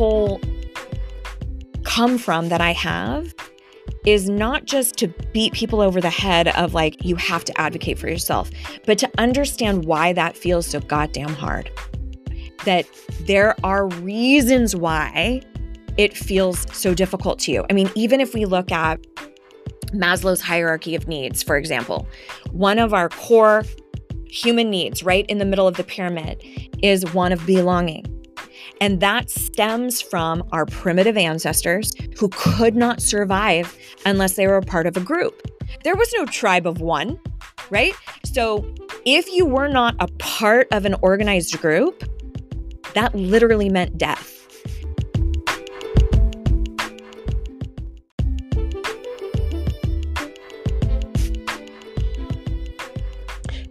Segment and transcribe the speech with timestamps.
[0.00, 0.40] whole
[1.84, 3.34] come from that I have
[4.06, 7.98] is not just to beat people over the head of like, you have to advocate
[7.98, 8.50] for yourself,
[8.86, 11.70] but to understand why that feels so goddamn hard.
[12.64, 12.86] That
[13.26, 15.42] there are reasons why
[15.98, 17.66] it feels so difficult to you.
[17.68, 18.98] I mean, even if we look at
[19.88, 22.08] Maslow's hierarchy of needs, for example,
[22.52, 23.64] one of our core
[24.24, 26.42] human needs, right in the middle of the pyramid,
[26.82, 28.19] is one of belonging.
[28.80, 34.62] And that stems from our primitive ancestors who could not survive unless they were a
[34.62, 35.42] part of a group.
[35.84, 37.20] There was no tribe of one,
[37.68, 37.94] right?
[38.24, 42.04] So if you were not a part of an organized group,
[42.94, 44.36] that literally meant death.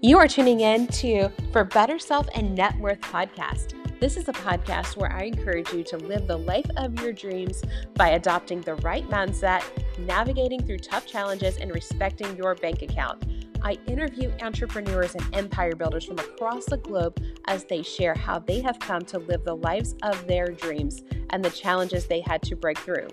[0.01, 3.78] You are tuning in to For Better Self and Net Worth podcast.
[3.99, 7.61] This is a podcast where I encourage you to live the life of your dreams
[7.95, 9.61] by adopting the right mindset,
[9.99, 13.25] navigating through tough challenges, and respecting your bank account.
[13.61, 18.61] I interview entrepreneurs and empire builders from across the globe as they share how they
[18.61, 22.55] have come to live the lives of their dreams and the challenges they had to
[22.55, 23.09] break through.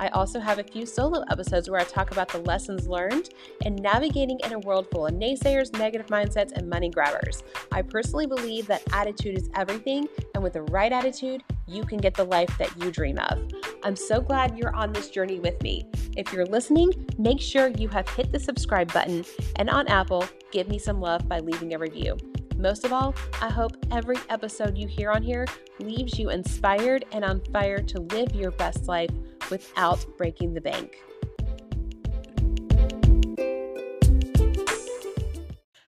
[0.00, 3.28] I also have a few solo episodes where I talk about the lessons learned
[3.66, 7.42] and navigating in a world full of naysayers, negative mindsets, and money grabbers.
[7.70, 12.14] I personally believe that attitude is everything, and with the right attitude, you can get
[12.14, 13.46] the life that you dream of.
[13.82, 15.84] I'm so glad you're on this journey with me.
[16.16, 19.22] If you're listening, make sure you have hit the subscribe button,
[19.56, 22.16] and on Apple, give me some love by leaving a review.
[22.56, 25.46] Most of all, I hope every episode you hear on here
[25.78, 29.10] leaves you inspired and on fire to live your best life
[29.50, 30.96] without breaking the bank.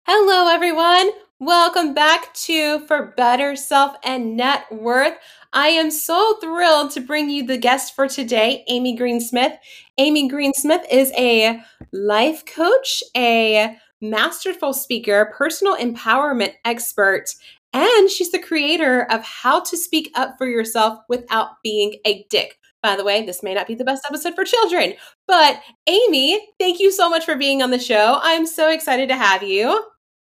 [0.05, 1.11] Hello, everyone.
[1.39, 5.15] Welcome back to For Better Self and Net Worth.
[5.53, 9.53] I am so thrilled to bring you the guest for today, Amy Green Smith.
[9.99, 11.61] Amy Green Smith is a
[11.92, 17.27] life coach, a masterful speaker, personal empowerment expert,
[17.73, 22.59] and she's the creator of How to Speak Up for Yourself Without Being a Dick.
[22.83, 24.95] By the way, this may not be the best episode for children,
[25.29, 28.19] but Amy, thank you so much for being on the show.
[28.23, 29.85] I'm so excited to have you.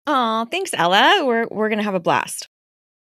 [0.05, 1.23] Oh, thanks, Ella.
[1.25, 2.47] We're we're gonna have a blast.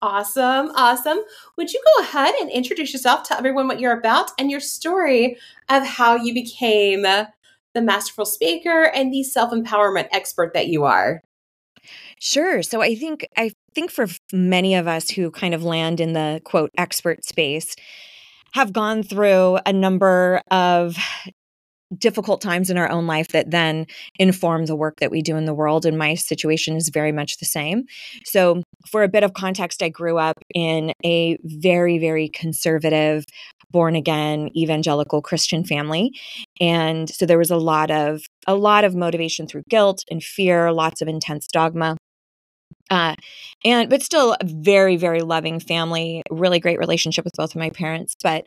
[0.02, 1.18] Awesome, awesome.
[1.56, 5.38] Would you go ahead and introduce yourself, tell everyone what you're about, and your story
[5.68, 11.22] of how you became the masterful speaker and the self empowerment expert that you are?
[12.20, 12.62] Sure.
[12.62, 16.40] So I think I think for many of us who kind of land in the
[16.44, 17.74] quote expert space,
[18.54, 20.96] have gone through a number of
[21.98, 23.86] difficult times in our own life that then
[24.18, 25.84] inform the work that we do in the world.
[25.84, 27.84] And my situation is very much the same.
[28.24, 33.24] So, for a bit of context, I grew up in a very, very conservative,
[33.70, 36.12] born again evangelical Christian family.
[36.60, 40.70] And so there was a lot of a lot of motivation through guilt and fear,
[40.72, 41.96] lots of intense dogma.
[42.90, 43.14] Uh,
[43.64, 47.70] and but still a very very loving family really great relationship with both of my
[47.70, 48.44] parents but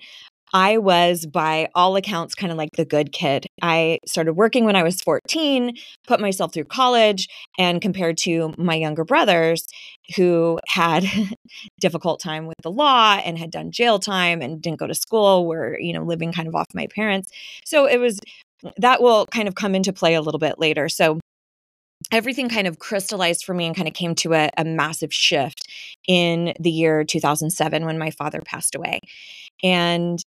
[0.53, 3.47] I was, by all accounts, kind of like the good kid.
[3.61, 5.75] I started working when I was 14,
[6.07, 7.27] put myself through college,
[7.57, 9.67] and compared to my younger brothers
[10.15, 11.05] who had
[11.79, 15.45] difficult time with the law and had done jail time and didn't go to school,
[15.45, 17.29] were, you know, living kind of off my parents.
[17.65, 18.19] So it was
[18.77, 20.89] that will kind of come into play a little bit later.
[20.89, 21.19] So
[22.11, 25.67] everything kind of crystallized for me and kind of came to a, a, massive shift
[26.07, 28.99] in the year 2007 when my father passed away.
[29.63, 30.21] And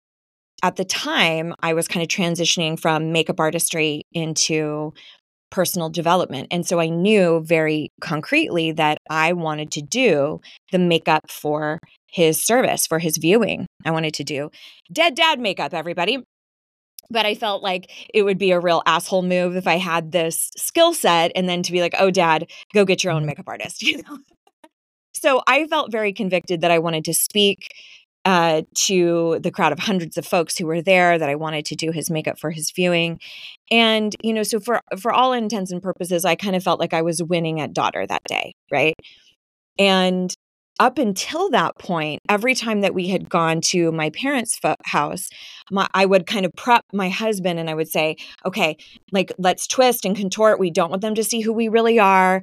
[0.63, 4.93] at the time, I was kind of transitioning from makeup artistry into
[5.51, 6.49] personal development.
[6.51, 12.45] And so I knew very concretely that I wanted to do the makeup for his
[12.45, 13.67] service, for his viewing.
[13.85, 14.51] I wanted to do
[14.93, 16.19] dead dad makeup, everybody
[17.11, 20.51] but I felt like it would be a real asshole move if I had this
[20.57, 23.29] skill set and then to be like, "Oh dad, go get your own mm-hmm.
[23.29, 24.19] makeup artist," you know.
[25.13, 27.69] so I felt very convicted that I wanted to speak
[28.25, 31.75] uh, to the crowd of hundreds of folks who were there that I wanted to
[31.75, 33.19] do his makeup for his viewing.
[33.71, 36.93] And, you know, so for for all intents and purposes, I kind of felt like
[36.93, 38.95] I was winning at daughter that day, right?
[39.79, 40.35] And
[40.81, 45.29] up until that point, every time that we had gone to my parents' fo- house,
[45.71, 48.17] my, I would kind of prep my husband and I would say,
[48.47, 48.79] okay,
[49.13, 50.59] like, let's twist and contort.
[50.59, 52.43] We don't want them to see who we really are.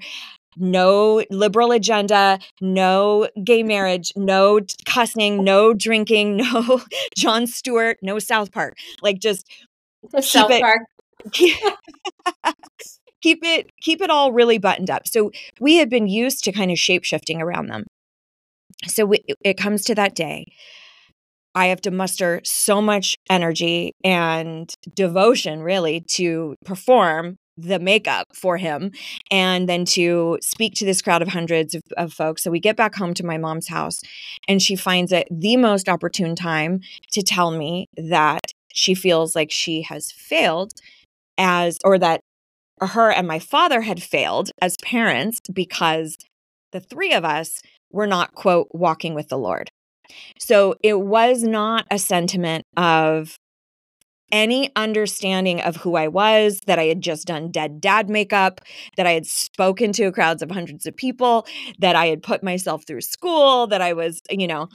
[0.56, 6.82] No liberal agenda, no gay marriage, no cussing, no drinking, no
[7.18, 8.76] Jon Stewart, no South Park.
[9.02, 9.48] Like, just
[10.12, 10.82] keep South it, Park.
[13.22, 15.08] keep it keep it all really buttoned up.
[15.08, 17.86] So we had been used to kind of shape shifting around them
[18.86, 20.46] so we, it comes to that day
[21.58, 28.58] I have to muster so much energy and devotion, really, to perform the makeup for
[28.58, 28.92] him
[29.32, 32.44] and then to speak to this crowd of hundreds of, of, folks.
[32.44, 34.04] So we get back home to my mom's house
[34.48, 36.82] and she finds it the most opportune time
[37.14, 40.74] to tell me that she feels like she has failed
[41.40, 42.22] as, or that
[42.82, 46.18] her and my father had failed as parents because
[46.72, 49.70] the three of us were not, quote, walking with the Lord.
[50.40, 53.38] So it was not a sentiment of
[54.32, 58.60] any understanding of who I was, that I had just done dead dad makeup,
[58.98, 61.46] that I had spoken to crowds of hundreds of people,
[61.80, 64.68] that I had put myself through school, that I was, you know,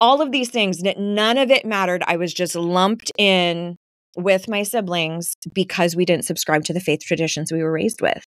[0.00, 2.04] all of these things, none of it mattered.
[2.06, 3.76] I was just lumped in
[4.16, 8.24] with my siblings because we didn't subscribe to the faith traditions we were raised with.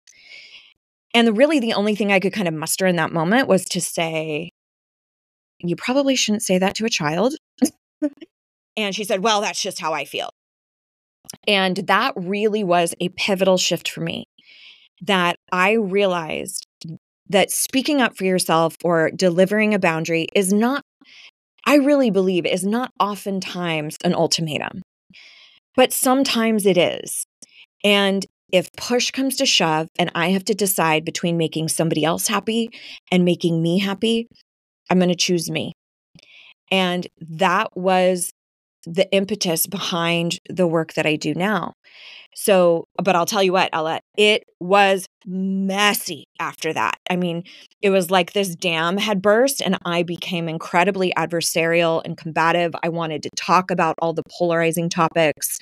[1.18, 3.82] And really, the only thing I could kind of muster in that moment was to
[3.82, 4.52] say,
[5.58, 7.34] You probably shouldn't say that to a child.
[8.78, 10.30] and she said, Well, that's just how I feel.
[11.48, 14.26] And that really was a pivotal shift for me
[15.02, 16.68] that I realized
[17.28, 20.84] that speaking up for yourself or delivering a boundary is not,
[21.66, 24.84] I really believe, is not oftentimes an ultimatum,
[25.76, 27.26] but sometimes it is.
[27.84, 32.28] And if push comes to shove and I have to decide between making somebody else
[32.28, 32.70] happy
[33.12, 34.28] and making me happy,
[34.90, 35.74] I'm going to choose me.
[36.72, 38.32] And that was
[38.86, 41.74] the impetus behind the work that I do now.
[42.36, 46.98] So, but I'll tell you what, Ella, it was messy after that.
[47.10, 47.44] I mean,
[47.82, 52.74] it was like this dam had burst and I became incredibly adversarial and combative.
[52.84, 55.58] I wanted to talk about all the polarizing topics.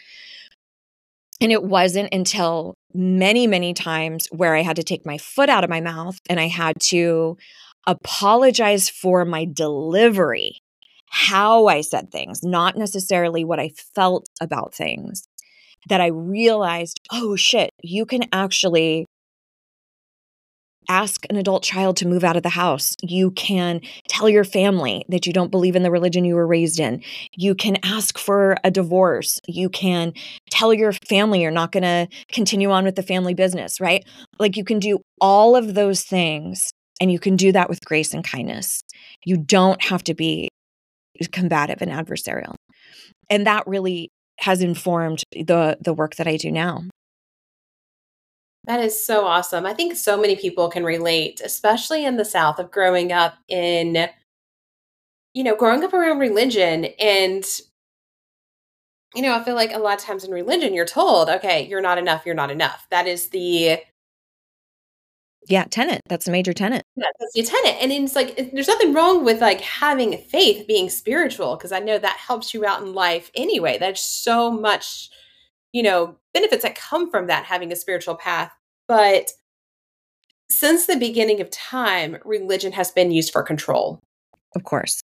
[1.46, 5.64] And it wasn't until many, many times where I had to take my foot out
[5.64, 7.38] of my mouth and I had to
[7.86, 10.64] apologize for my delivery
[11.12, 15.28] how I said things, not necessarily what I felt about things,
[15.88, 19.06] that I realized, oh shit, you can actually
[20.90, 22.96] ask an adult child to move out of the house.
[23.02, 26.80] You can tell your family that you don't believe in the religion you were raised
[26.80, 27.02] in.
[27.36, 29.40] You can ask for a divorce.
[29.48, 30.14] You can
[30.50, 34.06] tell your family you're not going to continue on with the family business, right?
[34.40, 36.72] Like you can do all of those things
[37.02, 38.82] and you can do that with grace and kindness.
[39.26, 40.50] You don't have to be
[41.32, 42.56] combative and adversarial.
[43.30, 44.10] And that really
[44.40, 46.84] has informed the the work that I do now.
[48.68, 49.66] That is so awesome.
[49.66, 54.10] I think so many people can relate, especially in the South, of growing up in,
[55.34, 56.86] you know, growing up around religion.
[57.00, 57.46] And,
[59.14, 61.82] you know, I feel like a lot of times in religion, you're told, okay, you're
[61.82, 62.88] not enough, you're not enough.
[62.90, 63.80] That is the
[65.48, 66.02] yeah, tenant.
[66.08, 66.84] That's a major tenant.
[66.96, 67.78] Yeah, that's the tenant.
[67.82, 71.98] And it's like there's nothing wrong with like having faith, being spiritual, because I know
[72.00, 73.78] that helps you out in life anyway.
[73.78, 75.10] That's so much,
[75.76, 78.50] you know, benefits that come from that having a spiritual path.
[78.88, 79.30] But
[80.50, 84.00] since the beginning of time, religion has been used for control.
[84.56, 85.02] Of course.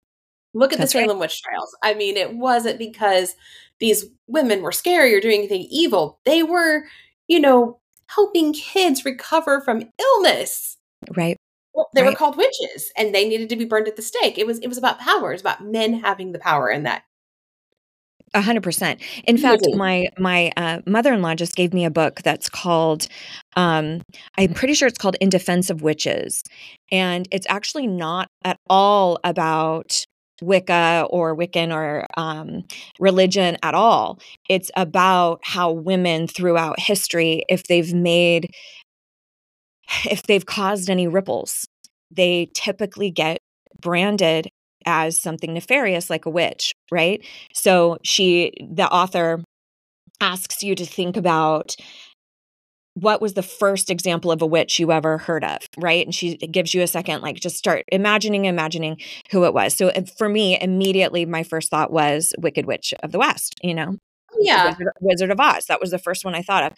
[0.53, 1.23] Look at That's the Salem right.
[1.23, 1.75] witch trials.
[1.83, 3.35] I mean, it wasn't because
[3.81, 6.21] these women were scary or doing anything evil.
[6.23, 6.85] They were,
[7.27, 10.77] you know, helping kids recover from illness.
[11.17, 11.35] Right.
[11.73, 12.11] Well, they right.
[12.11, 14.37] were called witches and they needed to be burned at the stake.
[14.37, 15.31] It was it was about power.
[15.31, 17.03] It was about men having the power in that.
[18.33, 19.01] A hundred percent.
[19.25, 23.07] In fact, my my uh, mother in law just gave me a book that's called,
[23.57, 24.01] um,
[24.37, 26.41] I'm pretty sure it's called "In Defense of Witches,"
[26.91, 30.05] and it's actually not at all about
[30.41, 32.63] Wicca or Wiccan or um,
[32.99, 34.19] religion at all.
[34.47, 38.47] It's about how women throughout history, if they've made,
[40.09, 41.67] if they've caused any ripples,
[42.09, 43.39] they typically get
[43.81, 44.47] branded
[44.85, 47.25] as something nefarious like a witch, right?
[47.53, 49.43] So she, the author,
[50.21, 51.75] asks you to think about
[52.93, 56.05] what was the first example of a witch you ever heard of right?
[56.05, 58.97] And she gives you a second like just start imagining imagining
[59.31, 59.73] who it was.
[59.73, 63.95] So for me immediately my first thought was wicked witch of the west you know?
[64.33, 64.69] Oh, yeah.
[64.69, 66.73] Wizard, wizard of oz that was the first one i thought of.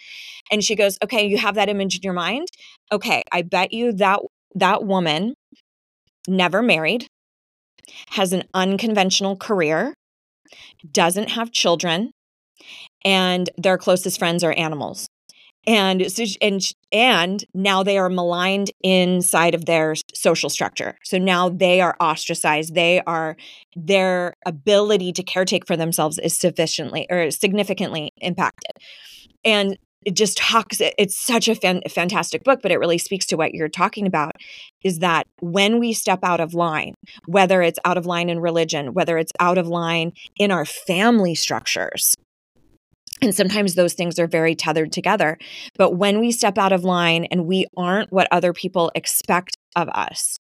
[0.51, 2.47] And she goes okay you have that image in your mind?
[2.91, 4.19] Okay i bet you that
[4.55, 5.33] that woman
[6.27, 7.07] never married
[8.09, 9.93] has an unconventional career
[10.91, 12.11] doesn't have children
[13.03, 15.07] and their closest friends are animals.
[15.65, 16.61] And so and
[16.91, 20.97] and now they are maligned inside of their social structure.
[21.03, 22.75] So now they are ostracized.
[22.75, 23.37] They are
[23.75, 28.71] their ability to caretake for themselves is sufficiently or significantly impacted.
[29.45, 33.37] And it just talks it's such a fan, fantastic book but it really speaks to
[33.37, 34.35] what you're talking about
[34.83, 36.93] is that when we step out of line
[37.27, 41.35] whether it's out of line in religion whether it's out of line in our family
[41.35, 42.15] structures
[43.21, 45.37] and sometimes those things are very tethered together
[45.77, 49.89] but when we step out of line and we aren't what other people expect of
[49.89, 50.39] us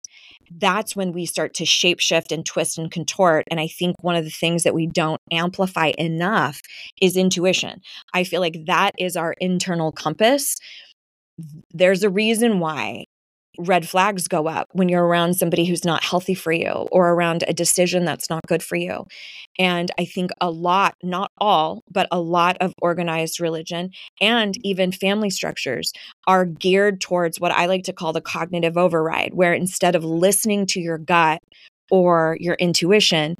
[0.58, 3.46] that's when we start to shapeshift and twist and contort.
[3.50, 6.60] And I think one of the things that we don't amplify enough
[7.00, 7.80] is intuition.
[8.14, 10.56] I feel like that is our internal compass.
[11.72, 13.06] There's a reason why
[13.60, 17.44] red flags go up when you're around somebody who's not healthy for you or around
[17.46, 19.04] a decision that's not good for you.
[19.58, 23.90] And I think a lot, not all, but a lot of organized religion
[24.20, 25.92] and even family structures
[26.26, 30.66] are geared towards what I like to call the cognitive override, where instead of listening
[30.66, 31.40] to your gut
[31.90, 33.36] or your intuition,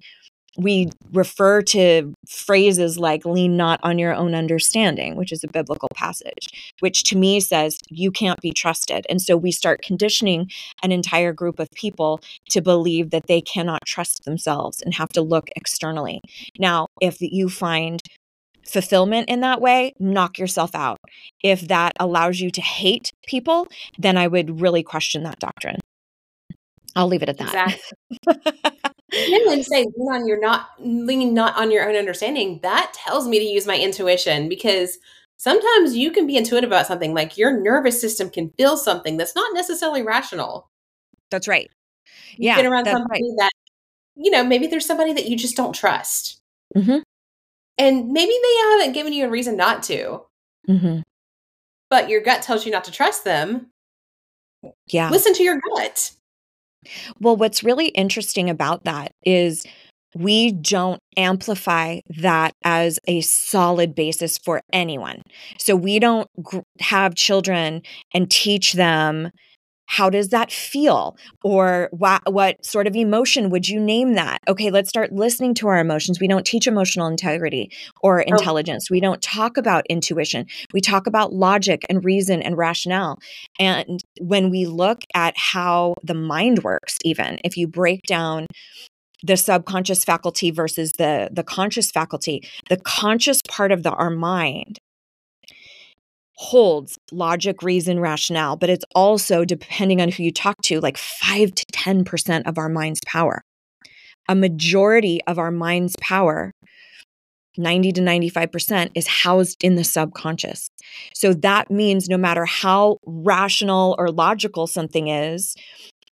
[0.58, 5.88] we refer to phrases like lean not on your own understanding, which is a biblical
[5.94, 9.06] passage, which to me says you can't be trusted.
[9.08, 10.50] And so we start conditioning
[10.82, 15.22] an entire group of people to believe that they cannot trust themselves and have to
[15.22, 16.20] look externally.
[16.58, 18.00] Now, if you find
[18.66, 20.98] fulfillment in that way, knock yourself out.
[21.42, 23.66] If that allows you to hate people,
[23.98, 25.78] then I would really question that doctrine.
[26.96, 27.78] I'll leave it at that.
[28.26, 28.90] Exactly.
[29.12, 33.26] and when say lean on your not lean not on your own understanding, that tells
[33.28, 34.98] me to use my intuition because
[35.36, 37.14] sometimes you can be intuitive about something.
[37.14, 40.70] Like your nervous system can feel something that's not necessarily rational.
[41.30, 41.70] That's right.
[42.32, 43.36] You've yeah, been around somebody right.
[43.38, 43.52] that
[44.16, 46.40] you know maybe there's somebody that you just don't trust,
[46.76, 46.98] mm-hmm.
[47.78, 50.22] and maybe they haven't given you a reason not to.
[50.68, 51.00] Mm-hmm.
[51.88, 53.70] But your gut tells you not to trust them.
[54.86, 56.12] Yeah, listen to your gut.
[57.20, 59.64] Well, what's really interesting about that is
[60.14, 65.22] we don't amplify that as a solid basis for anyone.
[65.58, 67.82] So we don't gr- have children
[68.12, 69.30] and teach them
[69.90, 71.16] how does that feel?
[71.42, 74.38] Or what what sort of emotion would you name that?
[74.46, 76.20] Okay let's start listening to our emotions.
[76.20, 78.24] We don't teach emotional integrity or oh.
[78.24, 78.88] intelligence.
[78.88, 80.46] We don't talk about intuition.
[80.72, 83.18] We talk about logic and reason and rationale.
[83.58, 88.46] And when we look at how the mind works even if you break down
[89.24, 94.78] the subconscious faculty versus the the conscious faculty the conscious part of the our mind
[96.40, 101.54] holds logic, reason, rationale, but it's also, depending on who you talk to, like 5
[101.54, 103.42] to 10% of our mind's power.
[104.26, 106.50] A majority of our mind's power,
[107.58, 110.70] 90 to 95%, is housed in the subconscious.
[111.14, 115.54] So that means no matter how rational or logical something is,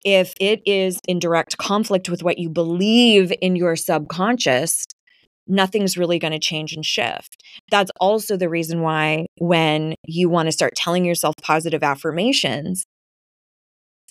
[0.06, 4.86] if it is in direct conflict with what you believe in your subconscious,
[5.48, 7.44] nothing's really going to change and shift.
[7.70, 12.86] That's also the reason why when you want to start telling yourself positive affirmations,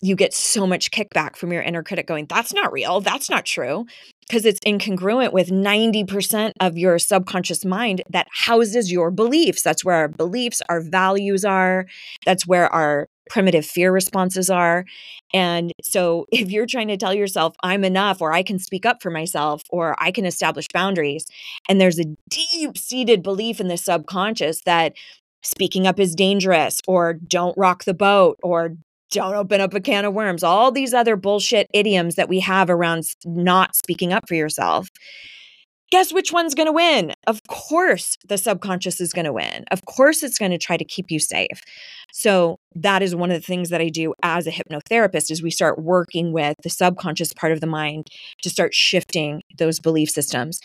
[0.03, 3.01] you get so much kickback from your inner critic going, that's not real.
[3.01, 3.87] That's not true.
[4.33, 9.61] Because it's incongruent with 90% of your subconscious mind that houses your beliefs.
[9.61, 11.85] That's where our beliefs, our values are.
[12.25, 14.87] That's where our primitive fear responses are.
[15.35, 19.03] And so if you're trying to tell yourself, I'm enough, or I can speak up
[19.03, 21.27] for myself, or I can establish boundaries,
[21.69, 24.95] and there's a deep seated belief in the subconscious that
[25.43, 28.79] speaking up is dangerous, or don't rock the boat, or
[29.13, 32.69] don't open up a can of worms, all these other bullshit idioms that we have
[32.69, 34.89] around not speaking up for yourself
[35.93, 37.13] guess which one's going to win?
[37.27, 39.67] Of course, the subconscious is going to win.
[39.71, 41.61] Of course, it's going to try to keep you safe.
[42.13, 45.51] So, that is one of the things that I do as a hypnotherapist is we
[45.51, 48.09] start working with the subconscious part of the mind
[48.41, 50.61] to start shifting those belief systems.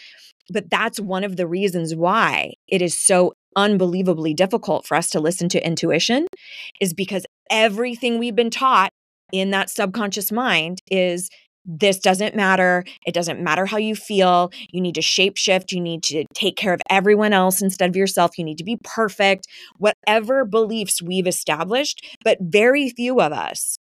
[0.51, 5.20] But that's one of the reasons why it is so unbelievably difficult for us to
[5.20, 6.27] listen to intuition
[6.80, 8.92] is because everything we've been taught
[9.34, 11.30] in that subconscious mind is
[11.66, 12.86] this doesn't matter.
[13.06, 14.51] It doesn't matter how you feel.
[14.72, 15.74] You need to shapeshift.
[15.74, 18.38] You need to take care of everyone else instead of yourself.
[18.38, 19.48] You need to be perfect.
[19.77, 23.77] Whatever beliefs we've established, but very few of us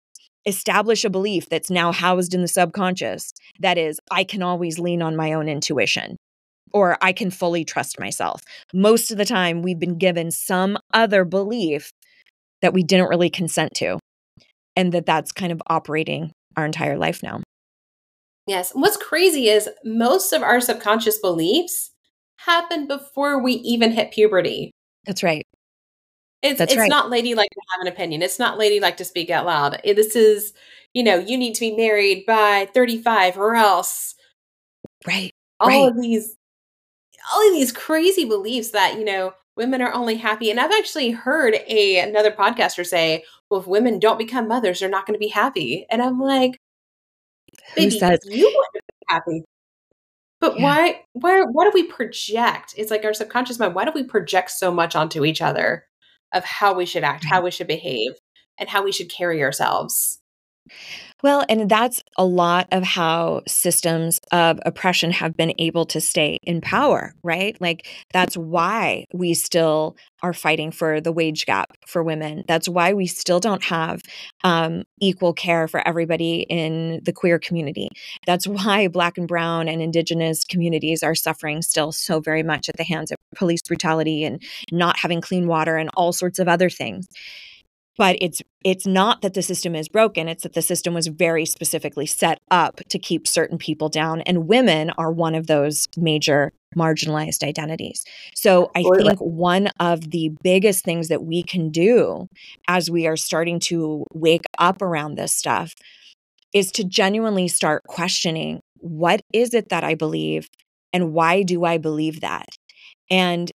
[0.46, 5.02] establish a belief that's now housed in the subconscious that is, I can always lean
[5.02, 6.16] on my own intuition
[6.72, 8.42] or I can fully trust myself.
[8.72, 11.90] Most of the time, we've been given some other belief
[12.62, 13.98] that we didn't really consent to,
[14.76, 17.42] and that that's kind of operating our entire life now.
[18.46, 18.72] Yes.
[18.74, 21.92] what's crazy is most of our subconscious beliefs
[22.38, 24.72] happen before we even hit puberty.
[25.06, 25.44] That's right.
[26.42, 26.88] It's That's it's right.
[26.88, 28.22] not ladylike to have an opinion.
[28.22, 29.80] It's not ladylike to speak out loud.
[29.84, 30.54] Eh, this is,
[30.94, 34.14] you know, you need to be married by 35 or else.
[35.06, 35.32] Right.
[35.60, 35.88] All right.
[35.88, 36.34] of these
[37.32, 40.50] all of these crazy beliefs that, you know, women are only happy.
[40.50, 44.88] And I've actually heard a another podcaster say, well, if women don't become mothers, they're
[44.88, 45.86] not going to be happy.
[45.90, 46.58] And I'm like,
[47.76, 49.44] baby, says- you want to be happy.
[50.40, 50.64] But yeah.
[50.64, 52.74] why why why do we project?
[52.76, 55.84] It's like our subconscious mind, why do we project so much onto each other
[56.32, 58.12] of how we should act, how we should behave,
[58.58, 60.19] and how we should carry ourselves?
[61.22, 66.38] Well, and that's a lot of how systems of oppression have been able to stay
[66.42, 67.60] in power, right?
[67.60, 72.44] Like, that's why we still are fighting for the wage gap for women.
[72.48, 74.00] That's why we still don't have
[74.44, 77.88] um, equal care for everybody in the queer community.
[78.26, 82.76] That's why Black and Brown and Indigenous communities are suffering still so very much at
[82.76, 86.70] the hands of police brutality and not having clean water and all sorts of other
[86.70, 87.08] things
[88.00, 91.44] but it's it's not that the system is broken it's that the system was very
[91.44, 96.50] specifically set up to keep certain people down and women are one of those major
[96.74, 98.04] marginalized identities.
[98.34, 102.26] So i think one of the biggest things that we can do
[102.66, 105.74] as we are starting to wake up around this stuff
[106.54, 110.48] is to genuinely start questioning what is it that i believe
[110.92, 112.48] and why do i believe that?
[113.10, 113.50] And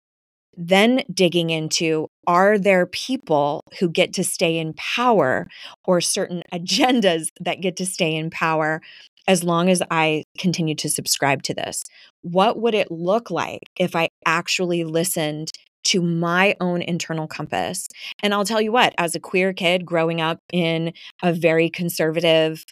[0.57, 5.47] then digging into are there people who get to stay in power
[5.85, 8.81] or certain agendas that get to stay in power
[9.27, 11.85] as long as I continue to subscribe to this?
[12.23, 15.51] What would it look like if I actually listened
[15.85, 17.89] to my own internal compass?
[18.23, 20.93] And I'll tell you what, as a queer kid growing up in
[21.23, 22.65] a very conservative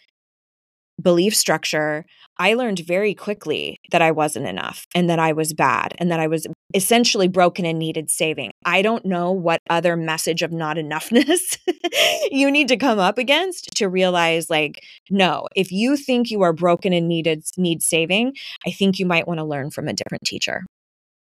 [1.01, 2.05] belief structure,
[2.37, 6.19] I learned very quickly that I wasn't enough and that I was bad and that
[6.19, 8.51] I was essentially broken and needed saving.
[8.65, 11.57] I don't know what other message of not enoughness
[12.31, 16.53] you need to come up against to realize like no, if you think you are
[16.53, 20.23] broken and needed need saving, I think you might want to learn from a different
[20.25, 20.65] teacher.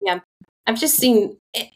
[0.01, 0.21] Yeah.
[0.67, 1.69] I've just seen eh,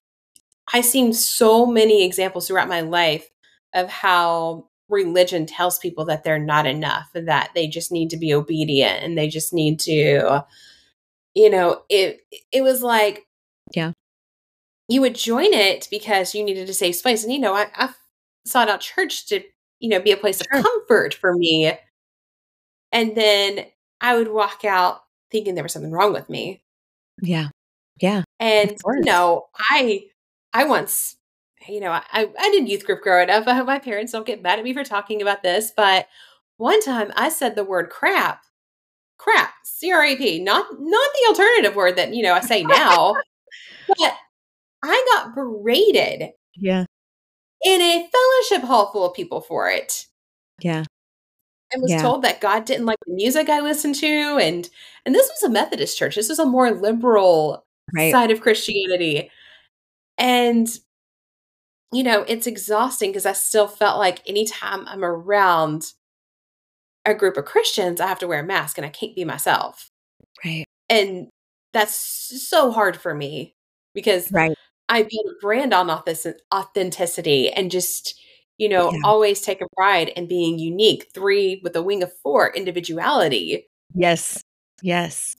[0.72, 3.28] I've seen so many examples throughout my life
[3.74, 8.34] of how religion tells people that they're not enough that they just need to be
[8.34, 10.44] obedient and they just need to
[11.34, 13.26] you know it it was like
[14.90, 17.90] you would join it because you needed a safe space and you know i, I
[18.44, 19.42] sought out church to
[19.78, 20.58] you know be a place sure.
[20.58, 21.72] of comfort for me.
[22.92, 23.66] And then
[24.00, 26.62] i would walk out thinking there was something wrong with me.
[27.22, 27.48] Yeah.
[28.00, 30.04] Yeah and you know i
[30.52, 31.16] i once
[31.68, 33.46] you know, I, I did youth group growing up.
[33.46, 36.08] I hope my parents don't get mad at me for talking about this, but
[36.56, 38.42] one time I said the word crap,
[39.18, 42.62] crap, C R A P, not not the alternative word that you know I say
[42.64, 43.14] now,
[43.88, 44.14] but
[44.82, 46.30] I got berated.
[46.54, 46.84] Yeah.
[47.62, 50.06] In a fellowship hall full of people for it.
[50.60, 50.84] Yeah.
[51.72, 52.02] I was yeah.
[52.02, 54.68] told that God didn't like the music I listened to, and
[55.06, 56.16] and this was a Methodist church.
[56.16, 57.64] This was a more liberal
[57.94, 58.10] right.
[58.10, 59.30] side of Christianity,
[60.18, 60.68] and
[61.92, 65.92] you know, it's exhausting because I still felt like anytime I'm around
[67.04, 69.90] a group of Christians, I have to wear a mask and I can't be myself.
[70.44, 70.64] Right.
[70.88, 71.28] And
[71.72, 73.54] that's so hard for me
[73.94, 74.54] because right.
[74.90, 75.88] I build a brand on
[76.52, 78.20] authenticity and just,
[78.58, 78.98] you know, yeah.
[79.04, 81.06] always take a pride in being unique.
[81.14, 83.68] Three with a wing of four, individuality.
[83.94, 84.42] Yes.
[84.82, 85.36] Yes.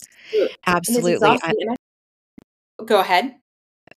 [0.66, 1.26] Absolutely.
[1.26, 1.38] I,
[2.78, 3.34] oh, go ahead.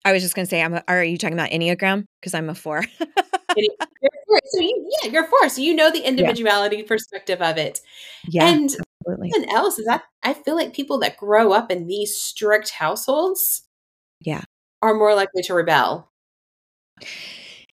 [0.04, 0.74] I was just going to say, I'm.
[0.74, 2.06] A, are you talking about Enneagram?
[2.20, 2.82] Because I'm a four.
[2.82, 5.48] so you, yeah, you're four.
[5.48, 6.84] So you know the individuality yeah.
[6.88, 7.80] perspective of it.
[8.26, 8.64] Yeah, and
[9.04, 9.30] absolutely.
[9.30, 13.62] something else is that I feel like people that grow up in these strict households,
[14.20, 14.42] yeah,
[14.82, 16.10] are more likely to rebel.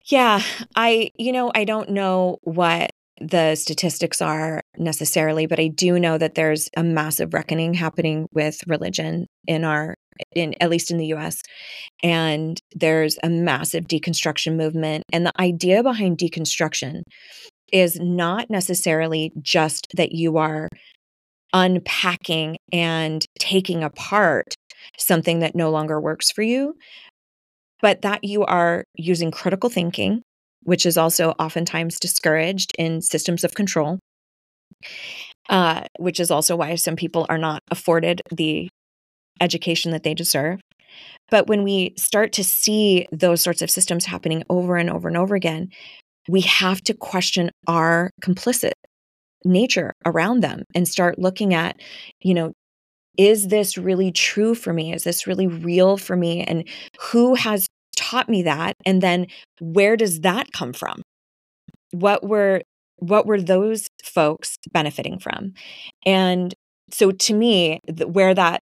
[0.06, 0.42] Yeah,
[0.76, 1.12] I.
[1.18, 2.92] You know, I don't know what
[3.22, 8.62] the statistics are necessarily, but I do know that there's a massive reckoning happening with
[8.68, 9.96] religion in our
[10.36, 11.42] in at least in the US.
[12.04, 15.04] And there's a massive deconstruction movement.
[15.12, 17.04] And the idea behind deconstruction
[17.72, 20.68] is not necessarily just that you are
[21.54, 24.56] unpacking and taking apart
[24.98, 26.76] something that no longer works for you,
[27.82, 30.22] but that you are using critical thinking,
[30.64, 34.00] which is also oftentimes discouraged in systems of control.
[35.50, 38.70] Uh, which is also why some people are not afforded the
[39.42, 40.60] education that they deserve.
[41.32, 45.18] But when we start to see those sorts of systems happening over and over and
[45.18, 45.70] over again,
[46.28, 48.74] we have to question our complicit
[49.46, 51.80] nature around them and start looking at,
[52.22, 52.54] you know,
[53.18, 54.94] is this really true for me?
[54.94, 56.44] Is this really real for me?
[56.44, 56.68] And
[57.12, 58.74] who has taught me that?
[58.86, 59.28] And then
[59.60, 61.02] where does that come from?
[61.92, 62.62] What were
[62.98, 65.54] what were those folks benefiting from?
[66.06, 66.54] And
[66.92, 68.62] so to me, where that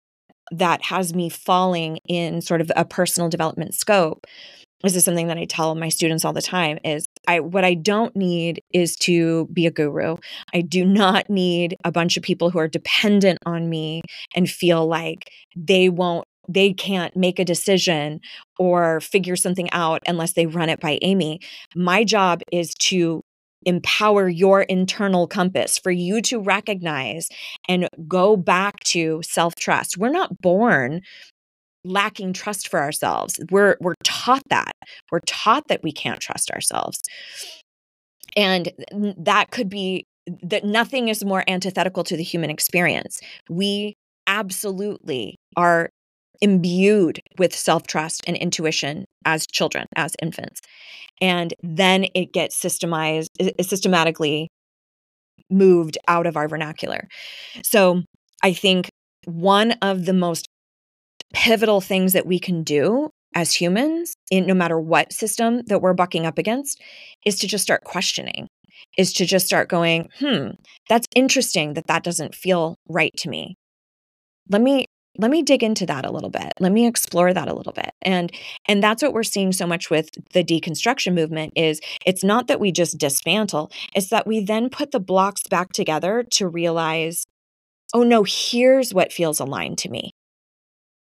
[0.51, 4.25] that has me falling in sort of a personal development scope
[4.83, 7.73] this is something that I tell my students all the time is I what I
[7.73, 10.17] don't need is to be a guru.
[10.53, 14.01] I do not need a bunch of people who are dependent on me
[14.35, 18.21] and feel like they won't they can't make a decision
[18.57, 21.41] or figure something out unless they run it by Amy.
[21.75, 23.21] My job is to
[23.65, 27.27] empower your internal compass for you to recognize
[27.67, 29.97] and go back to self trust.
[29.97, 31.01] We're not born
[31.83, 33.39] lacking trust for ourselves.
[33.51, 33.95] We're we're
[34.27, 34.71] taught that.
[35.11, 37.01] We're taught that we can't trust ourselves.
[38.35, 38.71] And
[39.17, 40.05] that could be
[40.43, 43.21] that nothing is more antithetical to the human experience.
[43.49, 43.95] We
[44.27, 45.89] absolutely are
[46.41, 50.59] imbued with self-trust and intuition as children, as infants.
[51.21, 53.27] And then it gets systemized
[53.61, 54.49] systematically
[55.49, 57.07] moved out of our vernacular.
[57.63, 58.03] So,
[58.43, 58.89] I think
[59.25, 60.45] one of the most
[61.33, 65.93] pivotal things that we can do as humans in no matter what system that we're
[65.93, 66.81] bucking up against
[67.23, 68.47] is to just start questioning
[68.97, 70.49] is to just start going hmm
[70.89, 73.55] that's interesting that that doesn't feel right to me.
[74.49, 74.85] Let me
[75.19, 76.53] let me dig into that a little bit.
[76.59, 77.91] Let me explore that a little bit.
[78.01, 78.31] And
[78.67, 82.59] and that's what we're seeing so much with the deconstruction movement is it's not that
[82.59, 87.25] we just dismantle it's that we then put the blocks back together to realize
[87.93, 90.11] oh no here's what feels aligned to me.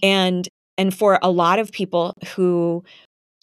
[0.02, 2.84] And and for a lot of people who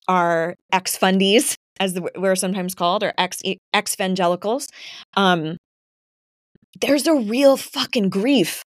[0.09, 3.41] are ex fundies as we're sometimes called or ex
[3.95, 4.69] evangelicals
[5.17, 5.57] um
[6.81, 8.63] there's a real fucking grief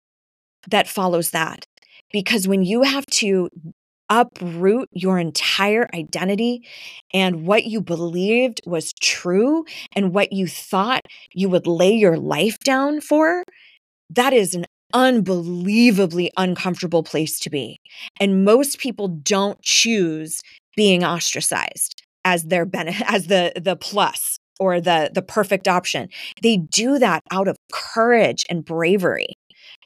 [0.68, 1.66] that follows that.
[2.12, 3.49] Because when you have to
[4.11, 6.66] uproot your entire identity
[7.12, 11.03] and what you believed was true and what you thought
[11.35, 13.44] you would lay your life down for
[14.11, 17.81] that is an unbelievably uncomfortable place to be.
[18.20, 20.42] And most people don't choose
[20.77, 26.09] being ostracized as their benefit as the the plus or the the perfect option.
[26.42, 29.35] They do that out of courage and bravery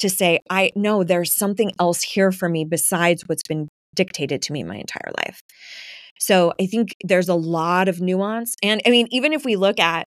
[0.00, 4.52] to say I know there's something else here for me besides what's been dictated to
[4.52, 5.40] me my entire life.
[6.18, 9.78] So I think there's a lot of nuance and I mean even if we look
[9.80, 10.06] at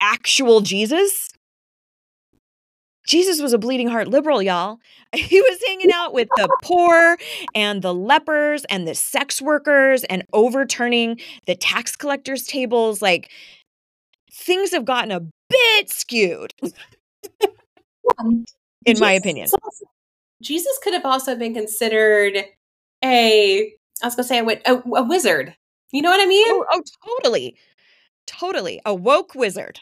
[0.00, 1.30] actual Jesus,
[3.06, 4.78] Jesus was a bleeding heart liberal, y'all.
[5.14, 7.16] He was hanging out with the poor
[7.54, 13.00] and the lepers and the sex workers and overturning the tax collectors' tables.
[13.00, 13.30] Like
[14.30, 16.52] things have gotten a bit skewed,
[18.20, 18.44] in
[18.86, 19.48] Jesus my opinion.
[20.42, 22.44] Jesus could have also been considered
[23.02, 25.54] a, I was going to say, a, a, a, wizard.
[25.92, 26.46] You know what I mean?
[26.48, 27.56] Oh, oh, totally.
[28.26, 28.80] Totally.
[28.84, 29.80] A woke wizard.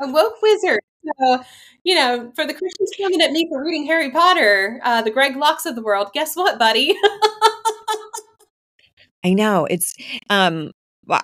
[0.00, 0.80] A woke wizard.
[1.20, 1.44] So,
[1.84, 5.34] you know, for the Christians coming at me for reading Harry Potter, uh, the Greg
[5.34, 6.96] Lockes of the world, guess what, buddy?
[9.24, 9.66] I know.
[9.66, 9.94] It's
[10.30, 10.70] um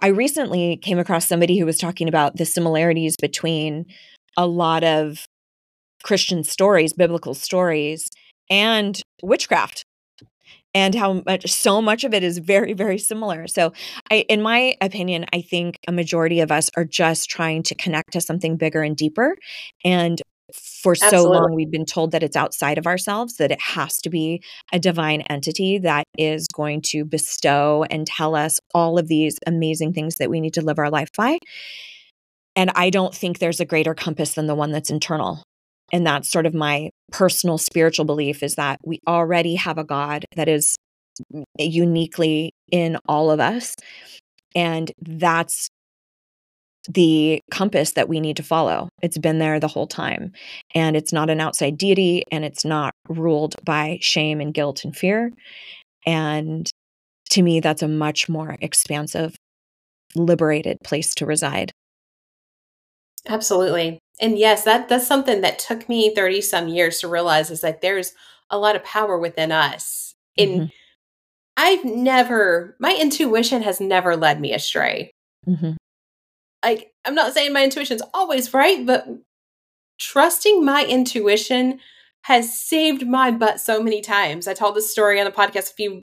[0.03, 3.87] I recently came across somebody who was talking about the similarities between
[4.37, 5.25] a lot of
[6.03, 8.09] Christian stories, biblical stories,
[8.51, 9.85] and witchcraft
[10.75, 13.47] and how much so much of it is very very similar.
[13.47, 13.73] So
[14.11, 18.13] i in my opinion i think a majority of us are just trying to connect
[18.13, 19.37] to something bigger and deeper
[19.85, 20.21] and
[20.83, 24.11] for so long we've been told that it's outside of ourselves that it has to
[24.11, 29.39] be a divine entity that is going to bestow and tell us all of these
[29.47, 31.39] amazing things that we need to live our life by.
[32.57, 35.45] And i don't think there's a greater compass than the one that's internal
[35.93, 40.25] and that's sort of my personal spiritual belief is that we already have a god
[40.37, 40.77] that is
[41.59, 43.75] uniquely in all of us
[44.55, 45.69] and that's
[46.89, 48.89] the compass that we need to follow.
[49.03, 50.33] It's been there the whole time.
[50.75, 54.97] And it's not an outside deity and it's not ruled by shame and guilt and
[54.97, 55.33] fear.
[56.07, 56.71] And
[57.31, 59.37] to me, that's a much more expansive,
[60.15, 61.71] liberated place to reside.
[63.29, 63.99] Absolutely.
[64.21, 67.81] And yes, that that's something that took me 30 some years to realize is that
[67.81, 68.13] there's
[68.51, 70.15] a lot of power within us.
[70.37, 70.67] And mm-hmm.
[71.57, 75.11] I've never my intuition has never led me astray.
[75.49, 75.73] Mm-hmm
[76.65, 79.07] like I'm not saying my intuition's always right, but
[79.99, 81.81] trusting my intuition
[82.23, 84.47] has saved my butt so many times.
[84.47, 86.03] I told this story on the podcast a few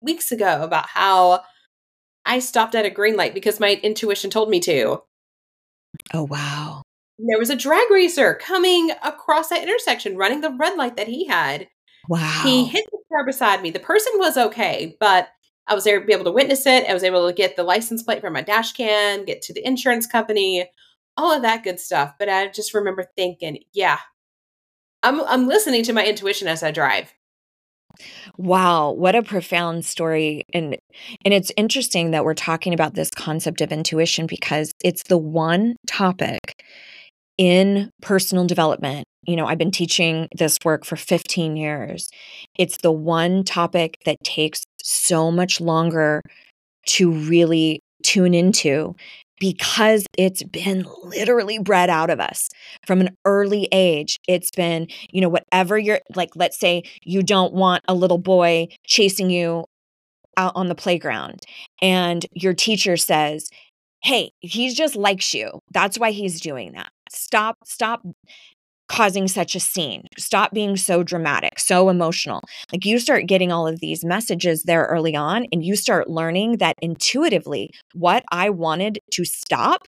[0.00, 1.42] weeks ago about how
[2.24, 5.02] I stopped at a green light because my intuition told me to.
[6.14, 6.82] Oh, wow.
[7.18, 11.26] There was a drag racer coming across that intersection running the red light that he
[11.26, 11.68] had.
[12.08, 12.40] Wow.
[12.42, 13.70] He hit the car beside me.
[13.70, 15.28] The person was okay, but
[15.66, 16.88] I was able to be able to witness it.
[16.88, 19.66] I was able to get the license plate from my dash cam, get to the
[19.66, 20.70] insurance company,
[21.16, 22.14] all of that good stuff.
[22.18, 23.98] But I just remember thinking, yeah,
[25.02, 27.12] I'm I'm listening to my intuition as I drive.
[28.36, 30.44] Wow, what a profound story.
[30.54, 30.78] And
[31.24, 35.76] and it's interesting that we're talking about this concept of intuition because it's the one
[35.86, 36.62] topic
[37.38, 39.06] in personal development.
[39.26, 42.10] You know, I've been teaching this work for 15 years.
[42.58, 46.20] It's the one topic that takes so much longer
[46.86, 48.94] to really tune into
[49.40, 52.48] because it's been literally bred out of us
[52.86, 54.18] from an early age.
[54.26, 58.68] It's been, you know, whatever you're like, let's say you don't want a little boy
[58.84, 59.64] chasing you
[60.36, 61.40] out on the playground,
[61.82, 63.50] and your teacher says,
[64.04, 65.58] Hey, he just likes you.
[65.72, 66.90] That's why he's doing that.
[67.10, 68.02] Stop, stop
[68.88, 70.02] causing such a scene.
[70.18, 72.42] Stop being so dramatic, so emotional.
[72.72, 76.56] Like you start getting all of these messages there early on, and you start learning
[76.56, 79.86] that intuitively what I wanted to stop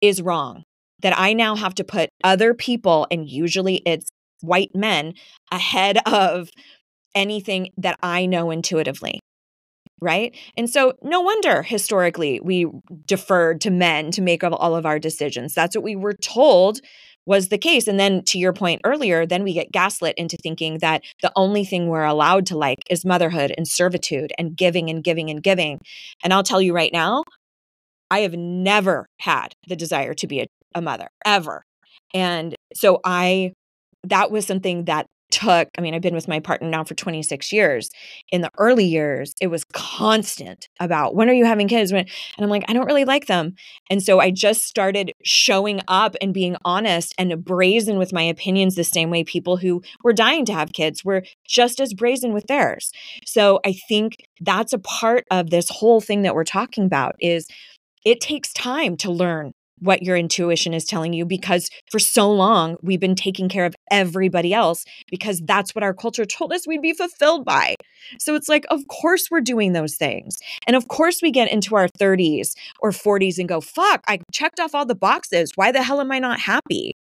[0.00, 0.64] is wrong.
[1.00, 5.14] That I now have to put other people, and usually it's white men,
[5.50, 6.50] ahead of
[7.14, 9.20] anything that I know intuitively.
[10.04, 10.36] Right.
[10.54, 12.66] And so, no wonder historically we
[13.06, 15.54] deferred to men to make all of our decisions.
[15.54, 16.82] That's what we were told
[17.24, 17.88] was the case.
[17.88, 21.64] And then to your point earlier, then we get gaslit into thinking that the only
[21.64, 25.80] thing we're allowed to like is motherhood and servitude and giving and giving and giving.
[26.22, 27.24] And I'll tell you right now,
[28.10, 31.64] I have never had the desire to be a, a mother ever.
[32.12, 33.54] And so I,
[34.02, 37.52] that was something that took, I mean, I've been with my partner now for 26
[37.52, 37.90] years.
[38.30, 41.92] In the early years, it was constant about when are you having kids?
[41.92, 42.06] When?
[42.36, 43.54] and I'm like, I don't really like them.
[43.90, 48.76] And so I just started showing up and being honest and brazen with my opinions
[48.76, 52.46] the same way people who were dying to have kids were just as brazen with
[52.46, 52.92] theirs.
[53.26, 57.48] So I think that's a part of this whole thing that we're talking about is
[58.04, 59.52] it takes time to learn
[59.84, 63.74] what your intuition is telling you because for so long we've been taking care of
[63.90, 67.74] everybody else because that's what our culture told us we'd be fulfilled by.
[68.18, 70.38] So it's like, of course we're doing those things.
[70.66, 74.58] And of course we get into our 30s or 40s and go, fuck, I checked
[74.58, 75.52] off all the boxes.
[75.54, 76.96] Why the hell am I not happy?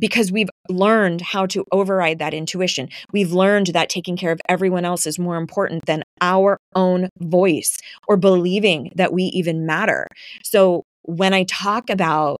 [0.00, 2.88] Because we've learned how to override that intuition.
[3.12, 7.78] We've learned that taking care of everyone else is more important than our own voice
[8.08, 10.08] or believing that we even matter.
[10.42, 12.38] So when I talk about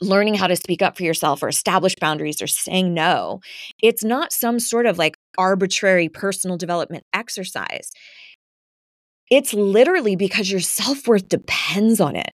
[0.00, 3.40] learning how to speak up for yourself or establish boundaries or saying no,
[3.82, 7.90] it's not some sort of like arbitrary personal development exercise.
[9.30, 12.30] It's literally because your self worth depends on it.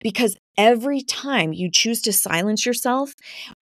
[0.00, 3.12] Because every time you choose to silence yourself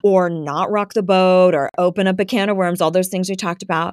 [0.02, 3.28] or not rock the boat or open up a can of worms, all those things
[3.28, 3.92] we talked about,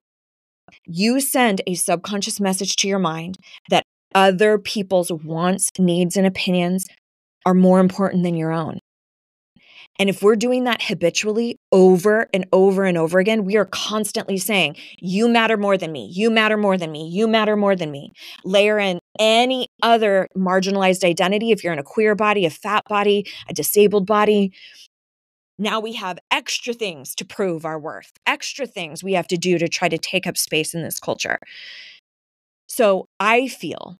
[0.85, 3.37] you send a subconscious message to your mind
[3.69, 3.83] that
[4.15, 6.85] other people's wants, needs, and opinions
[7.45, 8.79] are more important than your own.
[9.99, 14.37] And if we're doing that habitually over and over and over again, we are constantly
[14.37, 16.09] saying, You matter more than me.
[16.11, 17.07] You matter more than me.
[17.09, 18.11] You matter more than me.
[18.43, 21.51] Layer in any other marginalized identity.
[21.51, 24.51] If you're in a queer body, a fat body, a disabled body,
[25.59, 29.59] now we have extra things to prove our worth, extra things we have to do
[29.59, 31.37] to try to take up space in this culture.
[32.67, 33.97] So I feel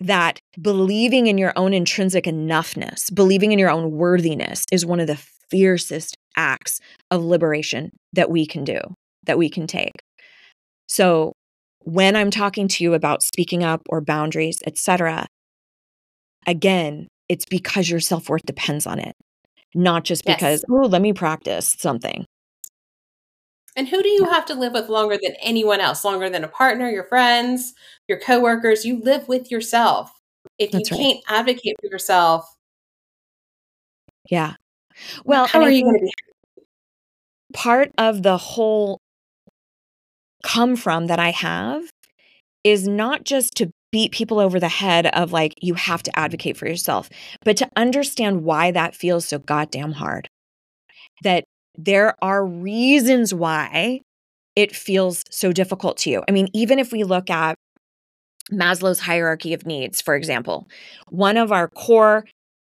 [0.00, 5.06] that believing in your own intrinsic enoughness, believing in your own worthiness is one of
[5.06, 8.80] the fiercest acts of liberation that we can do,
[9.24, 9.92] that we can take.
[10.88, 11.34] So
[11.80, 15.26] when I'm talking to you about speaking up or boundaries, etc.,
[16.46, 19.14] again, it's because your self-worth depends on it,
[19.74, 20.64] not just because, yes.
[20.70, 22.24] oh, let me practice something.
[23.76, 26.04] And who do you have to live with longer than anyone else?
[26.04, 27.74] Longer than a partner, your friends,
[28.08, 28.84] your coworkers?
[28.84, 30.12] You live with yourself.
[30.58, 31.02] If That's you right.
[31.02, 32.56] can't advocate for yourself,
[34.30, 34.54] yeah.
[35.24, 36.12] Well, how are you going to be?
[37.52, 39.00] Part of the whole
[40.42, 41.82] come from that I have
[42.64, 46.56] is not just to beat people over the head of like, you have to advocate
[46.56, 47.08] for yourself,
[47.44, 50.28] but to understand why that feels so goddamn hard.
[51.22, 51.44] That
[51.84, 54.00] there are reasons why
[54.56, 56.22] it feels so difficult to you.
[56.28, 57.54] I mean, even if we look at
[58.52, 60.68] Maslow's hierarchy of needs, for example,
[61.08, 62.24] one of our core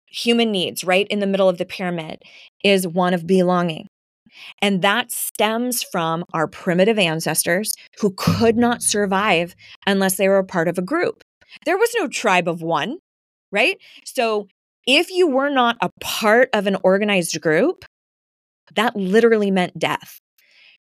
[0.07, 2.21] human needs, right in the middle of the pyramid,
[2.63, 3.87] is one of belonging.
[4.61, 10.45] And that stems from our primitive ancestors who could not survive unless they were a
[10.45, 11.23] part of a group.
[11.65, 12.97] There was no tribe of one,
[13.51, 13.77] right?
[14.05, 14.47] So
[14.87, 17.85] if you were not a part of an organized group,
[18.75, 20.19] that literally meant death.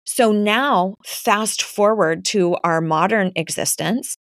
[0.05, 4.16] So now, fast forward to our modern existence,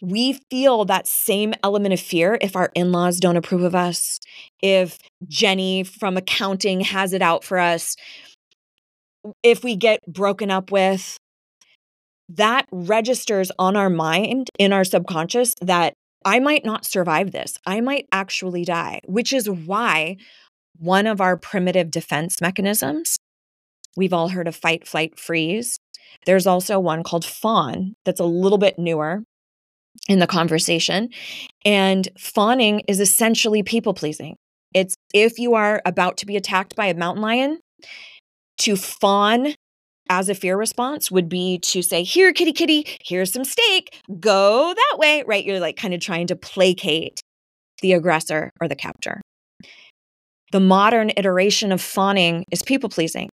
[0.00, 4.20] we feel that same element of fear if our in laws don't approve of us,
[4.62, 7.96] if Jenny from accounting has it out for us,
[9.42, 11.18] if we get broken up with.
[12.28, 17.56] that registers on our mind, in our subconscious, that I might not survive this.
[17.66, 20.16] I might actually die, which is why
[20.78, 23.16] one of our primitive defense mechanisms,
[23.96, 25.78] we've all heard of fight, flight, freeze.
[26.24, 29.22] There's also one called fawn that's a little bit newer
[30.08, 31.10] in the conversation.
[31.64, 34.36] And fawning is essentially people pleasing.
[34.74, 37.58] It's if you are about to be attacked by a mountain lion,
[38.58, 39.54] to fawn
[40.10, 44.74] as a fear response would be to say, Here, kitty, kitty, here's some steak, go
[44.74, 45.44] that way, right?
[45.44, 47.22] You're like kind of trying to placate
[47.82, 49.20] the aggressor or the captor.
[50.52, 53.28] The modern iteration of fawning is people pleasing.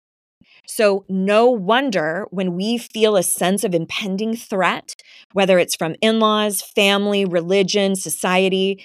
[0.66, 4.94] So, no wonder when we feel a sense of impending threat,
[5.32, 8.82] whether it's from in laws, family, religion, society,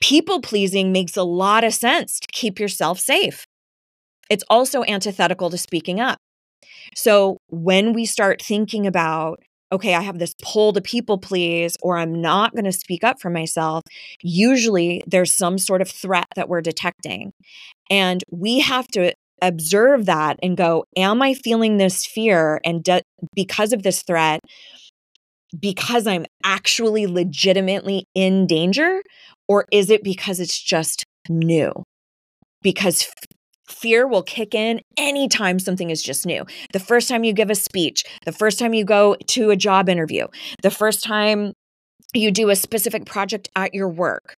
[0.00, 3.44] people pleasing makes a lot of sense to keep yourself safe.
[4.30, 6.18] It's also antithetical to speaking up.
[6.94, 9.40] So, when we start thinking about,
[9.76, 13.20] okay, I have this pull to people please, or I'm not going to speak up
[13.20, 13.84] for myself,
[14.22, 17.32] usually there's some sort of threat that we're detecting.
[17.90, 19.12] And we have to
[19.42, 22.60] observe that and go, Am I feeling this fear?
[22.64, 23.00] And do,
[23.34, 24.40] because of this threat,
[25.58, 29.02] because I'm actually legitimately in danger?
[29.48, 31.72] Or is it because it's just new?
[32.62, 33.08] Because
[33.68, 36.44] fear will kick in anytime something is just new.
[36.72, 39.88] The first time you give a speech, the first time you go to a job
[39.88, 40.26] interview,
[40.62, 41.52] the first time
[42.14, 44.34] you do a specific project at your work,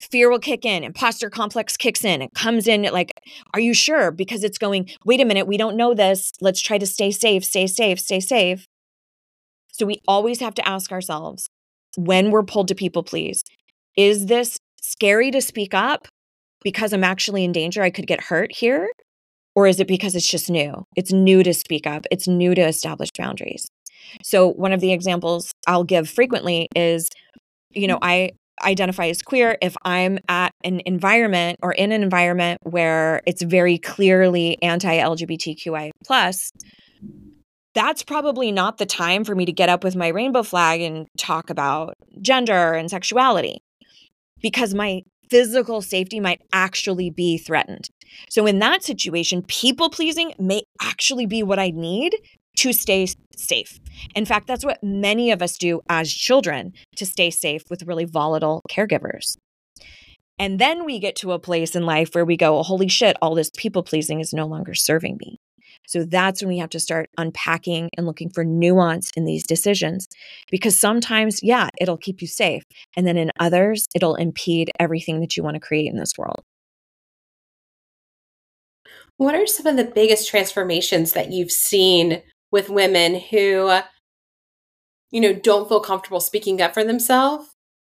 [0.00, 3.10] fear will kick in, imposter complex kicks in, it comes in like,
[3.54, 4.10] are you sure?
[4.10, 6.32] Because it's going, wait a minute, we don't know this.
[6.40, 8.66] Let's try to stay safe, stay safe, stay safe.
[9.72, 11.48] So we always have to ask ourselves
[11.96, 13.42] when we're pulled to people please,
[13.96, 16.06] is this scary to speak up
[16.62, 17.82] because I'm actually in danger?
[17.82, 18.90] I could get hurt here.
[19.54, 20.84] Or is it because it's just new?
[20.94, 23.66] It's new to speak up, it's new to establish boundaries.
[24.22, 27.08] So, one of the examples I'll give frequently is,
[27.70, 28.30] you know, I
[28.62, 33.78] identify as queer if I'm at an environment or in an environment where it's very
[33.78, 36.50] clearly anti-LGBTQI plus,
[37.74, 41.06] that's probably not the time for me to get up with my rainbow flag and
[41.16, 43.60] talk about gender and sexuality
[44.40, 47.88] because my physical safety might actually be threatened.
[48.30, 52.16] So, in that situation, people pleasing may actually be what I need
[52.56, 53.78] to stay safe.
[54.14, 58.04] In fact, that's what many of us do as children to stay safe with really
[58.04, 59.36] volatile caregivers.
[60.38, 63.34] And then we get to a place in life where we go, holy shit, all
[63.34, 65.38] this people pleasing is no longer serving me.
[65.88, 70.06] So that's when we have to start unpacking and looking for nuance in these decisions.
[70.50, 72.62] Because sometimes, yeah, it'll keep you safe.
[72.94, 76.44] And then in others, it'll impede everything that you want to create in this world.
[79.16, 83.80] What are some of the biggest transformations that you've seen with women who,
[85.10, 87.48] you know, don't feel comfortable speaking up for themselves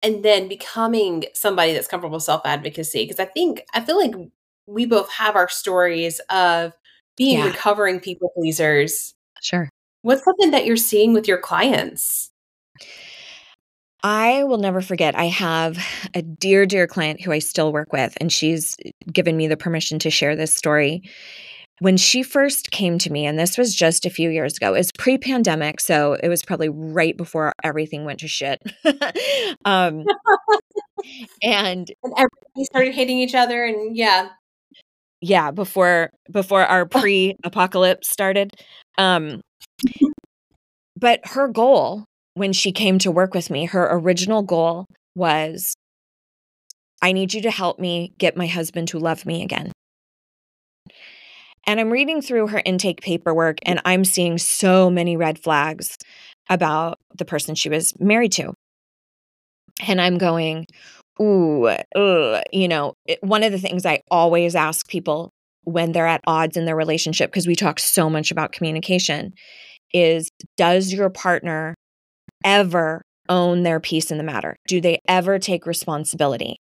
[0.01, 3.03] and then becoming somebody that's comfortable self advocacy.
[3.03, 4.15] Because I think, I feel like
[4.67, 6.73] we both have our stories of
[7.17, 7.47] being yeah.
[7.47, 9.15] recovering people pleasers.
[9.43, 9.69] Sure.
[10.03, 12.31] What's something that you're seeing with your clients?
[14.03, 15.15] I will never forget.
[15.15, 15.79] I have
[16.15, 18.77] a dear, dear client who I still work with, and she's
[19.13, 21.03] given me the permission to share this story
[21.81, 24.93] when she first came to me, and this was just a few years ago, is
[24.93, 25.81] pre pandemic.
[25.81, 28.63] So it was probably right before everything went to shit.
[29.65, 30.05] um,
[31.43, 33.65] and, and everybody started hating each other.
[33.65, 34.29] And yeah.
[35.21, 35.51] Yeah.
[35.51, 38.53] Before, before our pre apocalypse started.
[38.99, 39.41] Um,
[40.97, 42.05] but her goal
[42.35, 45.75] when she came to work with me, her original goal was
[47.03, 49.73] I need you to help me get my husband to love me again.
[51.67, 55.97] And I'm reading through her intake paperwork and I'm seeing so many red flags
[56.49, 58.53] about the person she was married to.
[59.87, 60.67] And I'm going,
[61.21, 62.43] ooh, ugh.
[62.53, 65.31] you know, it, one of the things I always ask people
[65.65, 69.33] when they're at odds in their relationship, because we talk so much about communication,
[69.93, 71.75] is does your partner
[72.45, 74.57] ever own their piece in the matter?
[74.67, 76.57] Do they ever take responsibility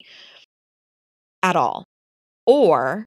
[1.43, 1.85] at all?
[2.47, 3.07] Or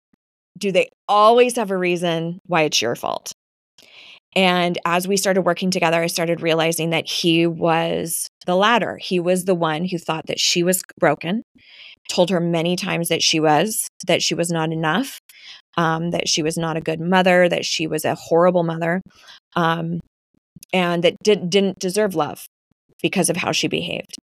[0.58, 3.32] do they always have a reason why it's your fault?
[4.36, 8.98] And as we started working together, I started realizing that he was the latter.
[8.98, 11.44] He was the one who thought that she was broken,
[12.10, 15.20] told her many times that she was, that she was not enough,
[15.78, 19.02] um, that she was not a good mother, that she was a horrible mother,
[19.56, 20.00] um,
[20.72, 22.46] and that did, didn't deserve love
[23.02, 24.16] because of how she behaved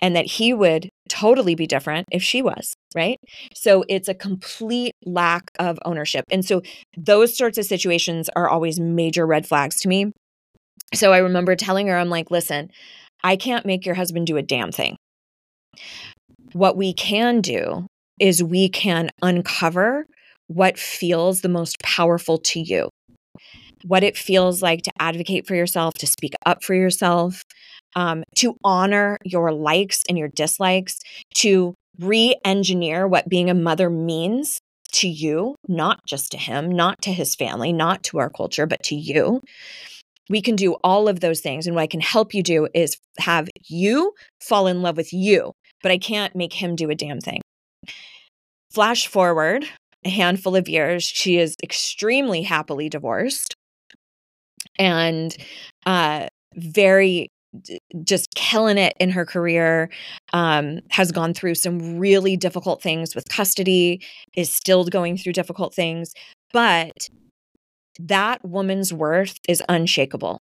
[0.00, 3.18] and that he would totally be different if she was, right?
[3.54, 6.24] So it's a complete lack of ownership.
[6.30, 6.62] And so
[6.96, 10.12] those sorts of situations are always major red flags to me.
[10.94, 12.70] So I remember telling her, I'm like, listen,
[13.24, 14.96] I can't make your husband do a damn thing.
[16.52, 17.86] What we can do
[18.18, 20.06] is we can uncover
[20.48, 22.88] what feels the most powerful to you,
[23.84, 27.42] what it feels like to advocate for yourself, to speak up for yourself,
[27.96, 31.00] um, to honor your likes and your dislikes,
[31.36, 34.58] to re engineer what being a mother means
[34.92, 38.82] to you, not just to him, not to his family, not to our culture, but
[38.84, 39.40] to you.
[40.28, 41.66] We can do all of those things.
[41.66, 45.52] And what I can help you do is have you fall in love with you,
[45.82, 47.40] but I can't make him do a damn thing.
[48.70, 49.66] Flash forward
[50.04, 53.54] a handful of years, she is extremely happily divorced
[54.78, 55.36] and
[55.86, 57.28] uh, very
[58.02, 59.90] just killing it in her career
[60.32, 64.02] um, has gone through some really difficult things with custody
[64.34, 66.14] is still going through difficult things
[66.52, 67.08] but
[67.98, 70.40] that woman's worth is unshakable.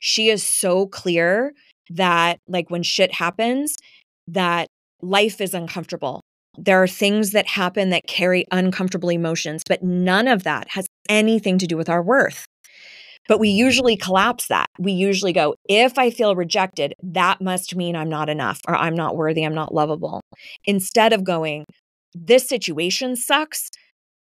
[0.00, 1.52] She is so clear
[1.90, 3.76] that like when shit happens
[4.28, 4.68] that
[5.02, 6.20] life is uncomfortable.
[6.58, 11.58] There are things that happen that carry uncomfortable emotions but none of that has anything
[11.58, 12.44] to do with our worth
[13.30, 14.66] but we usually collapse that.
[14.80, 18.96] We usually go, if I feel rejected, that must mean I'm not enough or I'm
[18.96, 20.20] not worthy, I'm not lovable.
[20.64, 21.64] Instead of going,
[22.12, 23.70] this situation sucks,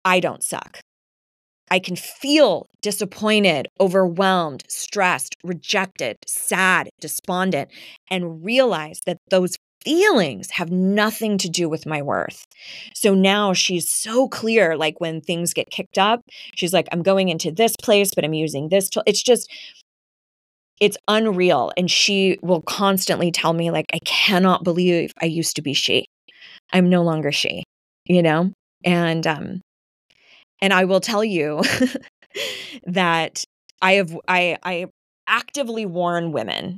[0.04, 0.80] I don't suck.
[1.70, 7.70] I can feel disappointed, overwhelmed, stressed, rejected, sad, despondent,
[8.10, 9.58] and realize that those
[9.88, 12.46] feelings have nothing to do with my worth.
[12.94, 16.20] So now she's so clear, like when things get kicked up,
[16.56, 19.04] she's like, I'm going into this place, but I'm using this tool.
[19.06, 19.50] It's just,
[20.82, 21.72] it's unreal.
[21.78, 26.06] And she will constantly tell me, like, I cannot believe I used to be she.
[26.74, 27.64] I'm no longer she,
[28.06, 28.52] you know?
[28.84, 29.62] And, um,
[30.62, 31.62] and I will tell you
[32.86, 33.46] that
[33.82, 34.88] I have, I, I
[35.28, 36.78] actively warn women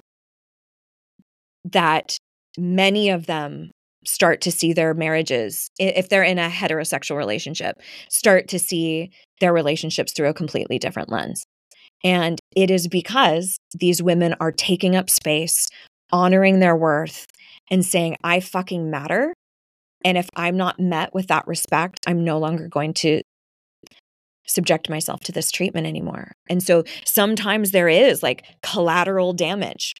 [1.66, 2.20] that
[2.60, 3.72] many of them
[4.06, 7.80] start to see their marriages, if they're in a heterosexual relationship,
[8.10, 11.44] start to see their relationships through a completely different lens.
[12.04, 15.68] And it is because these women are taking up space,
[16.12, 17.26] honoring their worth,
[17.70, 19.34] and saying, I fucking matter.
[20.06, 23.22] And if I'm not met with that respect, I'm no longer going to
[24.48, 26.32] subject myself to this treatment anymore.
[26.50, 29.94] And so sometimes there is like collateral damage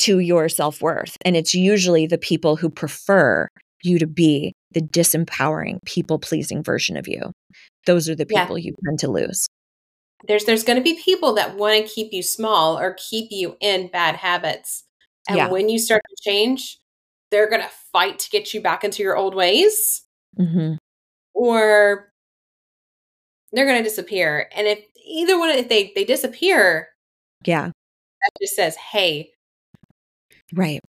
[0.00, 1.16] to your self worth.
[1.24, 3.48] And it's usually the people who prefer
[3.82, 7.32] you to be the disempowering, people pleasing version of you.
[7.86, 8.66] Those are the people yeah.
[8.66, 9.46] you tend to lose.
[10.28, 13.56] There's there's going to be people that want to keep you small or keep you
[13.60, 14.84] in bad habits.
[15.28, 15.48] And yeah.
[15.48, 16.78] when you start to change,
[17.30, 20.02] they're going to fight to get you back into your old ways.
[20.38, 20.74] Mm-hmm.
[21.32, 22.12] Or
[23.52, 24.48] they're going to disappear.
[24.54, 26.88] And if either one, if they they disappear,
[27.44, 29.30] yeah, that just says, "Hey,
[30.54, 30.80] Right.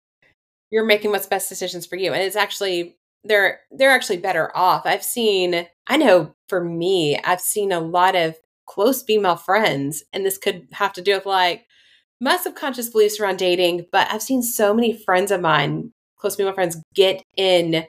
[0.69, 2.13] You're making what's best decisions for you.
[2.13, 4.85] And it's actually they're they're actually better off.
[4.85, 8.35] I've seen I know for me, I've seen a lot of
[8.65, 11.65] close female friends and this could have to do with like
[12.19, 16.53] my subconscious beliefs around dating, but I've seen so many friends of mine, close female
[16.53, 17.85] friends get in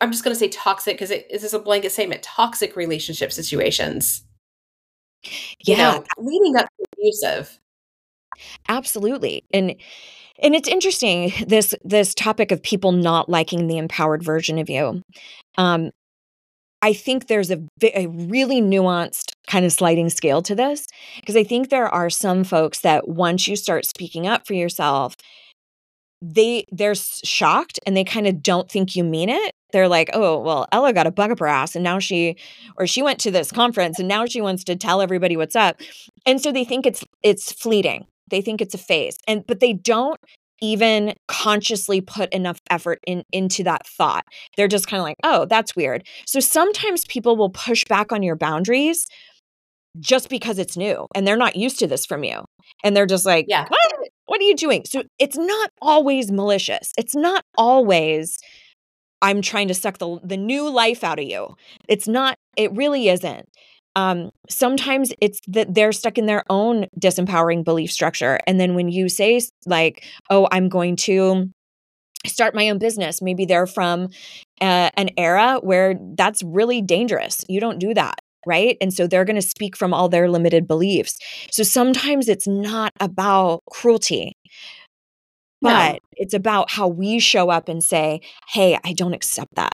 [0.00, 3.32] I'm just going to say toxic because it is this a blanket statement toxic relationship
[3.32, 4.22] situations.
[5.24, 5.30] Yeah.
[5.64, 7.58] You know, leading up to abusive.
[8.68, 9.44] Absolutely.
[9.52, 9.74] And
[10.40, 15.02] and it's interesting this this topic of people not liking the empowered version of you.
[15.56, 15.90] Um
[16.80, 20.86] I think there's a, a really nuanced kind of sliding scale to this
[21.16, 25.16] because I think there are some folks that once you start speaking up for yourself,
[26.20, 29.52] they they're shocked and they kind of don't think you mean it.
[29.72, 32.36] They're like, "Oh, well, Ella got a bug up her ass and now she
[32.76, 35.80] or she went to this conference and now she wants to tell everybody what's up."
[36.26, 38.06] And so they think it's it's fleeting.
[38.30, 39.16] They think it's a phase.
[39.26, 40.18] And but they don't
[40.60, 44.24] even consciously put enough effort in into that thought.
[44.56, 48.22] They're just kind of like, "Oh, that's weird." So sometimes people will push back on
[48.22, 49.06] your boundaries
[50.00, 52.44] just because it's new and they're not used to this from you.
[52.84, 53.66] And they're just like, yeah.
[53.68, 53.92] "What?
[54.26, 56.92] What are you doing?" So it's not always malicious.
[56.98, 58.38] It's not always
[59.22, 61.54] I'm trying to suck the the new life out of you.
[61.88, 63.48] It's not it really isn't
[63.98, 68.38] um, sometimes it's that they're stuck in their own disempowering belief structure.
[68.46, 71.50] And then when you say, like, oh, I'm going to
[72.24, 74.10] start my own business, maybe they're from
[74.60, 77.44] uh, an era where that's really dangerous.
[77.48, 78.20] You don't do that.
[78.46, 78.76] Right.
[78.80, 81.18] And so they're going to speak from all their limited beliefs.
[81.50, 84.36] So sometimes it's not about cruelty,
[85.60, 85.98] but no.
[86.12, 88.20] it's about how we show up and say,
[88.50, 89.72] hey, I don't accept that.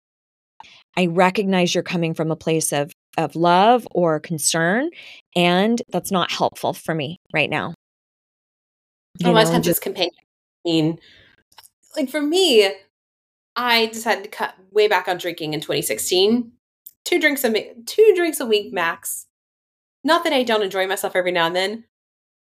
[0.96, 4.90] I recognize you're coming from a place of of love or concern
[5.36, 7.74] and that's not helpful for me right now.
[9.20, 10.12] You oh, a lot of times it's companion
[10.66, 11.00] I mean
[11.96, 12.72] like for me
[13.56, 16.52] I decided to cut way back on drinking in 2016
[17.04, 19.28] two drinks a two drinks a week max.
[20.04, 21.84] Not that I don't enjoy myself every now and then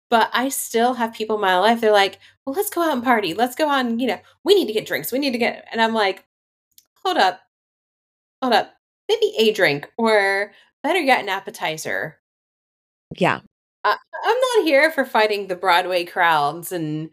[0.09, 3.03] but I still have people in my life they're like well let's go out and
[3.03, 3.33] party.
[3.33, 5.11] Let's go on you know we need to get drinks.
[5.11, 6.25] We need to get and I'm like
[7.03, 7.39] hold up.
[8.41, 8.76] Hold up
[9.09, 10.51] maybe a drink or
[10.83, 12.17] better yet an appetizer.
[13.15, 13.39] Yeah.
[13.83, 13.95] Uh,
[14.25, 17.09] i'm not here for fighting the broadway crowds and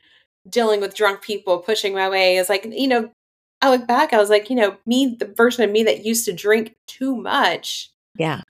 [0.49, 2.37] dealing with drunk people pushing my way.
[2.37, 3.11] It's like you know
[3.63, 6.25] i look back i was like you know me the version of me that used
[6.25, 7.91] to drink too much.
[8.19, 8.43] Yeah.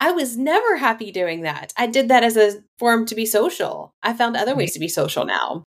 [0.00, 1.72] I was never happy doing that.
[1.76, 3.92] I did that as a form to be social.
[4.02, 5.64] I found other ways to be social now.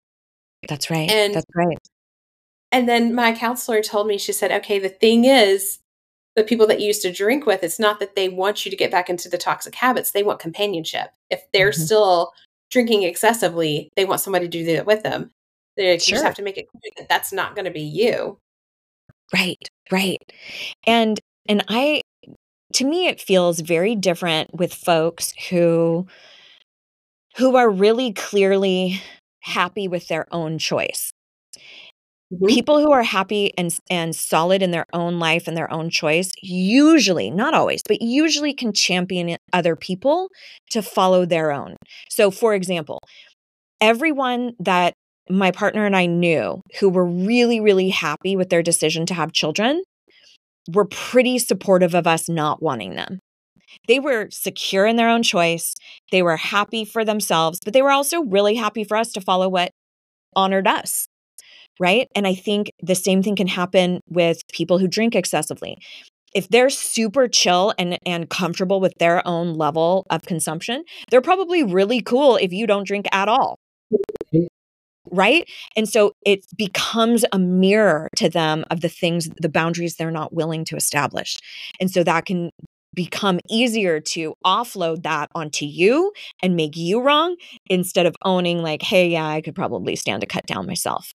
[0.68, 1.10] That's right.
[1.10, 1.78] And that's right.
[2.72, 5.80] and then my counselor told me she said okay the thing is
[6.36, 8.78] the people that you used to drink with, it's not that they want you to
[8.78, 10.12] get back into the toxic habits.
[10.12, 11.12] They want companionship.
[11.30, 11.82] If they're mm-hmm.
[11.82, 12.34] still
[12.72, 15.32] drinking excessively, they want somebody to do that with them.
[15.78, 16.16] They sure.
[16.16, 18.38] just have to make it clear that that's not going to be you.
[19.34, 20.22] Right, right.
[20.86, 22.02] And and I
[22.74, 26.08] to me it feels very different with folks who
[27.36, 29.02] who are really clearly
[29.40, 31.13] happy with their own choice.
[32.34, 32.46] Mm-hmm.
[32.48, 36.32] People who are happy and and solid in their own life and their own choice
[36.42, 40.30] usually, not always, but usually can champion other people
[40.72, 41.76] to follow their own.
[42.10, 43.00] So for example,
[43.82, 44.94] everyone that
[45.30, 49.32] my partner and I knew who were really really happy with their decision to have
[49.32, 49.84] children
[50.74, 53.20] were pretty supportive of us not wanting them.
[53.88, 55.74] They were secure in their own choice.
[56.12, 59.50] They were happy for themselves, but they were also really happy for us to follow
[59.50, 59.72] what
[60.36, 61.08] honored us
[61.80, 62.08] right?
[62.16, 65.78] And I think the same thing can happen with people who drink excessively.
[66.36, 71.64] If they're super chill and, and comfortable with their own level of consumption, they're probably
[71.64, 73.60] really cool if you don't drink at all.
[73.94, 74.46] Mm-hmm.
[75.12, 75.48] Right.
[75.76, 80.34] And so it becomes a mirror to them of the things, the boundaries they're not
[80.34, 81.38] willing to establish.
[81.80, 82.50] And so that can
[82.96, 87.36] become easier to offload that onto you and make you wrong
[87.68, 91.12] instead of owning, like, hey, yeah, I could probably stand to cut down myself.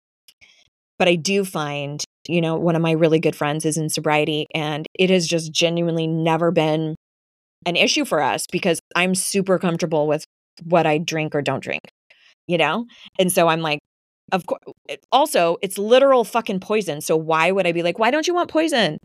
[0.98, 4.48] But I do find, you know, one of my really good friends is in sobriety,
[4.54, 6.96] and it has just genuinely never been
[7.66, 10.24] an issue for us because I'm super comfortable with
[10.64, 11.82] what I drink or don't drink,
[12.48, 12.86] you know?
[13.20, 13.80] And so I'm like,
[14.32, 14.62] of course,
[15.12, 17.02] also, it's literal fucking poison.
[17.02, 18.98] So why would I be like, why don't you want poison?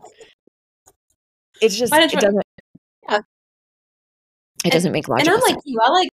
[1.61, 2.43] It's just, it doesn't,
[3.09, 3.19] yeah.
[4.65, 6.09] it doesn't make logical And I'm like you, I like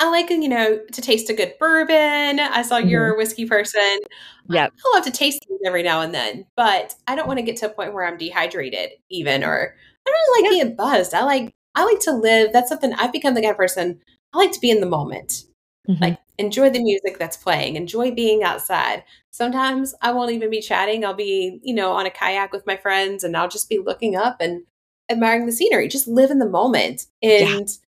[0.00, 2.40] I like, you know, to taste a good bourbon.
[2.40, 2.88] I saw mm-hmm.
[2.88, 3.98] you're a whiskey person.
[4.48, 4.66] Yeah.
[4.66, 7.58] I love to taste things every now and then, but I don't want to get
[7.58, 9.76] to a point where I'm dehydrated even or
[10.06, 10.64] I don't really like yeah.
[10.64, 11.12] being buzzed.
[11.12, 12.50] I like I like to live.
[12.52, 14.00] That's something I've become the kind of person
[14.32, 15.44] I like to be in the moment.
[15.86, 16.02] Mm-hmm.
[16.02, 19.04] Like enjoy the music that's playing, enjoy being outside.
[19.30, 21.04] Sometimes I won't even be chatting.
[21.04, 24.16] I'll be, you know, on a kayak with my friends and I'll just be looking
[24.16, 24.62] up and
[25.10, 25.88] admiring the scenery.
[25.88, 27.04] Just live in the moment.
[27.22, 27.86] And yeah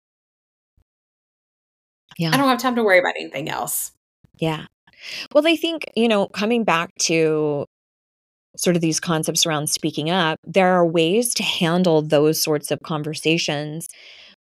[2.18, 2.32] yeah.
[2.34, 3.92] I don't have time to worry about anything else.
[4.40, 4.66] Yeah.
[5.34, 7.66] Well, I think, you know, coming back to
[8.56, 12.82] sort of these concepts around speaking up, there are ways to handle those sorts of
[12.84, 13.88] conversations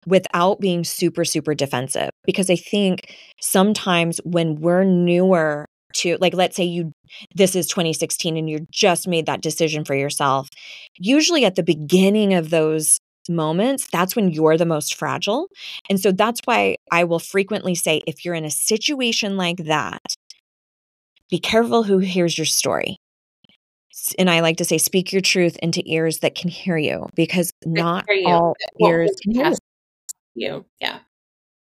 [0.05, 2.09] without being super, super defensive.
[2.23, 5.65] Because I think sometimes when we're newer
[5.95, 6.91] to, like, let's say you,
[7.35, 10.49] this is 2016 and you just made that decision for yourself,
[10.97, 12.99] usually at the beginning of those
[13.29, 15.47] moments, that's when you're the most fragile.
[15.89, 20.15] And so that's why I will frequently say if you're in a situation like that,
[21.29, 22.97] be careful who hears your story.
[24.17, 27.51] And I like to say, speak your truth into ears that can hear you because
[27.65, 28.27] not you.
[28.27, 29.53] all ears can hear
[30.35, 30.65] you.
[30.79, 30.99] Yeah.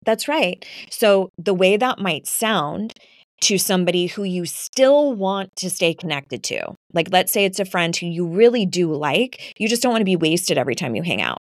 [0.05, 0.65] That's right.
[0.91, 2.95] So the way that might sound
[3.43, 6.74] to somebody who you still want to stay connected to.
[6.93, 10.03] Like, let's say it's a friend who you really do like, you just don't want
[10.03, 11.38] to be wasted every time you hang out.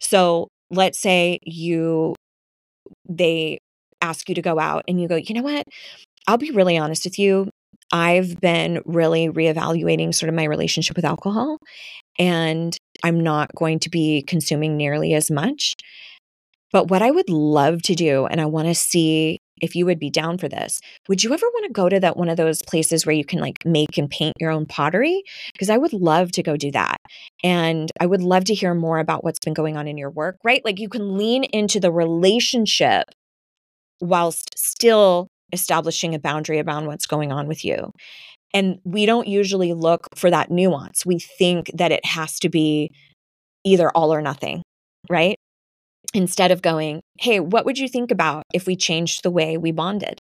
[0.00, 2.14] So, let's say you,
[3.08, 3.58] they
[4.00, 5.64] ask you to go out and you go, you know what?
[6.26, 7.48] I'll be really honest with you.
[7.90, 11.56] I've been really reevaluating sort of my relationship with alcohol,
[12.18, 15.74] and I'm not going to be consuming nearly as much.
[16.70, 19.98] But what I would love to do, and I want to see if you would
[19.98, 20.80] be down for this.
[21.08, 23.40] Would you ever want to go to that one of those places where you can
[23.40, 25.22] like make and paint your own pottery?
[25.52, 26.96] Because I would love to go do that.
[27.42, 30.36] And I would love to hear more about what's been going on in your work,
[30.44, 30.64] right?
[30.64, 33.04] Like you can lean into the relationship
[34.00, 37.92] whilst still establishing a boundary around what's going on with you.
[38.54, 41.04] And we don't usually look for that nuance.
[41.04, 42.90] We think that it has to be
[43.64, 44.62] either all or nothing
[45.08, 45.36] right?
[46.14, 49.70] Instead of going, hey, what would you think about if we changed the way we
[49.70, 50.20] bonded?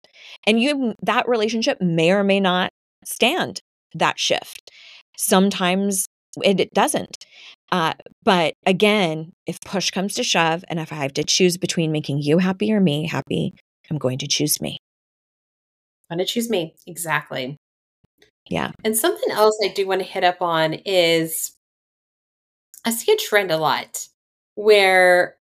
[0.47, 2.71] And you that relationship may or may not
[3.05, 3.61] stand
[3.93, 4.71] that shift.
[5.15, 6.07] Sometimes
[6.43, 7.25] it, it doesn't.
[7.71, 11.91] Uh, but again, if push comes to shove, and if I have to choose between
[11.91, 13.53] making you happy or me happy,
[13.89, 14.77] I'm going to choose me.
[16.09, 16.75] I'm going to choose me.
[16.87, 17.57] Exactly.
[18.49, 18.71] Yeah.
[18.83, 21.53] And something else I do want to hit up on is
[22.85, 24.07] I see a trend a lot
[24.53, 25.37] where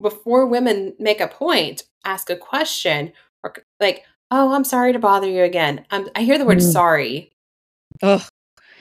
[0.00, 5.28] before women make a point, ask a question, or like, oh, I'm sorry to bother
[5.28, 5.84] you again.
[5.90, 6.72] I'm, I hear the word mm.
[6.72, 7.32] sorry.
[8.02, 8.22] Ugh.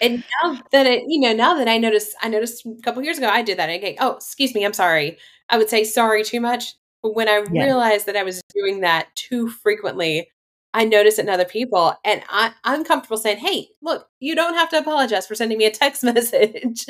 [0.02, 3.18] And now that it, you know, now that I noticed, I noticed a couple years
[3.18, 3.70] ago, I did that.
[3.70, 5.18] I go, oh, excuse me, I'm sorry.
[5.50, 6.76] I would say sorry too much.
[7.02, 7.64] But when I yeah.
[7.64, 10.30] realized that I was doing that too frequently,
[10.74, 11.96] I notice it in other people.
[12.04, 15.66] And I, I'm comfortable saying, hey, look, you don't have to apologize for sending me
[15.66, 16.86] a text message.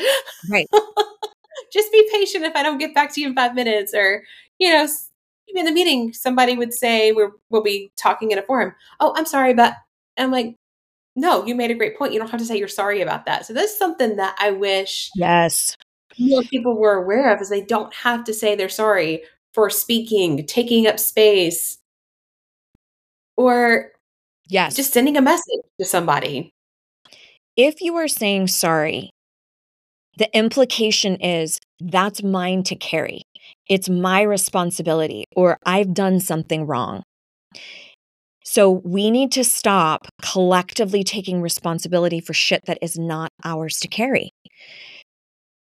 [0.49, 0.67] Right.
[1.76, 3.93] Just be patient if I don't get back to you in five minutes.
[3.93, 4.23] Or,
[4.57, 4.88] you know,
[5.53, 8.73] in the meeting, somebody would say, we're, we'll be talking in a forum.
[8.99, 9.76] Oh, I'm sorry, but
[10.17, 10.55] I'm like,
[11.15, 12.13] no, you made a great point.
[12.13, 13.45] You don't have to say you're sorry about that.
[13.45, 15.76] So that's something that I wish yes
[16.19, 19.23] more people were aware of is they don't have to say they're sorry
[19.53, 21.78] for speaking, taking up space,
[23.38, 23.91] or
[24.47, 26.51] yes, just sending a message to somebody.
[27.55, 29.09] If you are saying sorry,
[30.18, 33.24] the implication is that's mine to carry.
[33.68, 37.03] It's my responsibility, or I've done something wrong.
[38.43, 43.88] So we need to stop collectively taking responsibility for shit that is not ours to
[43.88, 44.32] carry.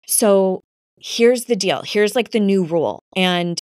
[0.06, 0.64] So
[1.00, 1.84] here's the deal.
[1.86, 3.02] Here's like the new rule.
[3.16, 3.60] And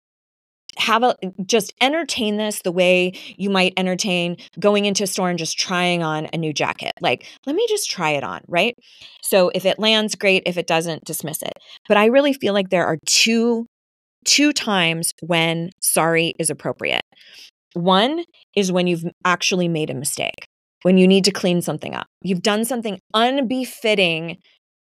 [0.78, 1.16] have a
[1.46, 6.04] just entertain this the way you might entertain going into a store and just trying
[6.04, 6.94] on a new jacket.
[7.02, 8.76] Like, let me just try it on, right?
[9.22, 11.54] So if it lands great, if it doesn't, dismiss it.
[11.88, 13.66] But I really feel like there are two
[14.26, 17.04] two times when sorry is appropriate.
[17.74, 18.24] One
[18.56, 20.48] is when you've actually made a mistake,
[20.82, 22.08] when you need to clean something up.
[22.22, 24.38] You've done something unbefitting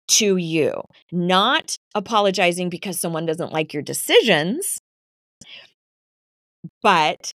[0.09, 0.73] to you,
[1.11, 4.80] not apologizing because someone doesn't like your decisions,
[6.81, 7.33] but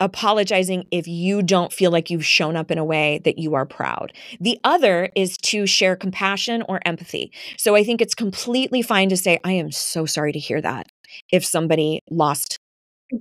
[0.00, 3.66] apologizing if you don't feel like you've shown up in a way that you are
[3.66, 4.12] proud.
[4.40, 7.32] The other is to share compassion or empathy.
[7.56, 10.86] So I think it's completely fine to say, I am so sorry to hear that
[11.32, 12.58] if somebody lost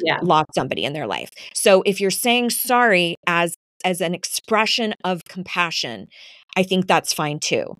[0.03, 0.19] yeah.
[0.21, 1.29] lost somebody in their life.
[1.53, 3.55] So if you're saying sorry as
[3.85, 6.07] as an expression of compassion,
[6.57, 7.77] I think that's fine too.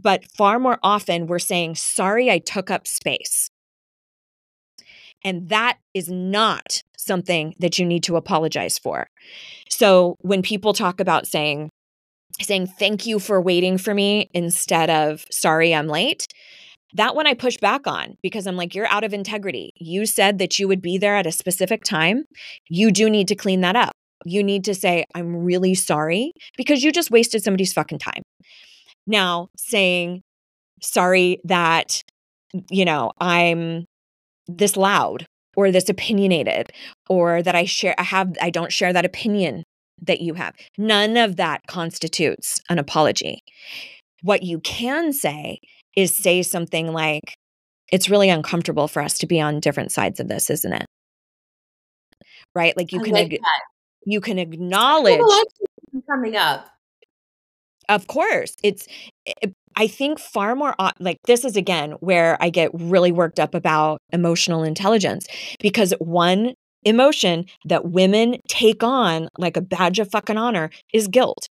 [0.00, 3.50] But far more often we're saying sorry I took up space.
[5.24, 9.06] And that is not something that you need to apologize for.
[9.68, 11.70] So when people talk about saying
[12.40, 16.26] saying thank you for waiting for me instead of sorry I'm late,
[16.94, 19.72] that one I push back on because I'm like, you're out of integrity.
[19.76, 22.24] You said that you would be there at a specific time.
[22.68, 23.92] You do need to clean that up.
[24.24, 28.22] You need to say, I'm really sorry because you just wasted somebody's fucking time.
[29.06, 30.22] Now, saying,
[30.82, 32.02] sorry that,
[32.70, 33.86] you know, I'm
[34.58, 35.26] this loud
[35.56, 36.70] or this opinionated
[37.08, 39.64] or that I share, I have, I don't share that opinion
[40.02, 40.54] that you have.
[40.78, 43.40] None of that constitutes an apology.
[44.22, 45.58] What you can say
[45.96, 47.34] is say something like,
[47.90, 50.86] it's really uncomfortable for us to be on different sides of this, isn't it?
[52.54, 52.76] Right?
[52.76, 53.40] Like you I can like ag-
[54.04, 55.20] you can acknowledge
[56.08, 56.68] coming up.
[57.88, 58.56] Of course.
[58.62, 58.86] It's
[59.26, 63.54] it, I think far more like this is again where I get really worked up
[63.54, 65.26] about emotional intelligence
[65.60, 71.48] because one emotion that women take on like a badge of fucking honor is guilt.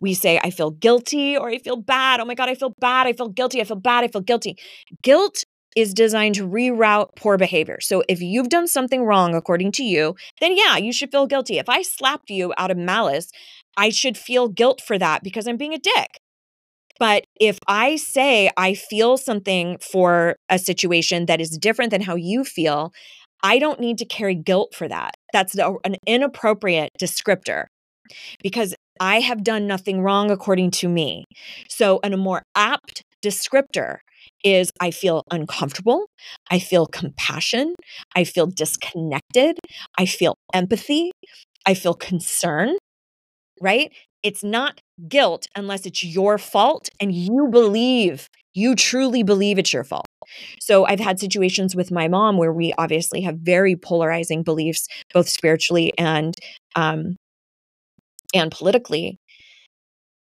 [0.00, 2.20] We say, I feel guilty or I feel bad.
[2.20, 3.06] Oh my God, I feel bad.
[3.06, 3.60] I feel guilty.
[3.60, 4.04] I feel bad.
[4.04, 4.56] I feel guilty.
[5.02, 5.44] Guilt
[5.76, 7.78] is designed to reroute poor behavior.
[7.80, 11.58] So if you've done something wrong according to you, then yeah, you should feel guilty.
[11.58, 13.30] If I slapped you out of malice,
[13.76, 16.18] I should feel guilt for that because I'm being a dick.
[16.98, 22.16] But if I say I feel something for a situation that is different than how
[22.16, 22.92] you feel,
[23.42, 25.14] I don't need to carry guilt for that.
[25.32, 27.66] That's an inappropriate descriptor
[28.42, 31.24] because I have done nothing wrong according to me.
[31.68, 33.98] So, a more apt descriptor
[34.44, 36.06] is I feel uncomfortable.
[36.50, 37.74] I feel compassion.
[38.16, 39.58] I feel disconnected.
[39.98, 41.12] I feel empathy.
[41.66, 42.76] I feel concern,
[43.60, 43.92] right?
[44.22, 49.84] It's not guilt unless it's your fault and you believe, you truly believe it's your
[49.84, 50.06] fault.
[50.60, 55.28] So I've had situations with my mom where we obviously have very polarizing beliefs, both
[55.28, 56.34] spiritually and
[56.76, 57.16] um,
[58.34, 59.18] and politically.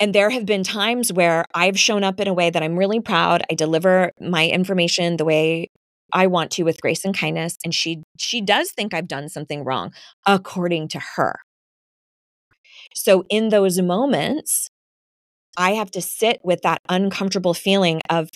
[0.00, 2.98] And there have been times where I've shown up in a way that I'm really
[2.98, 3.44] proud.
[3.48, 5.68] I deliver my information the way
[6.12, 9.64] I want to with grace and kindness and she she does think I've done something
[9.64, 9.92] wrong
[10.26, 11.36] according to her.
[12.94, 14.68] So in those moments
[15.56, 18.30] I have to sit with that uncomfortable feeling of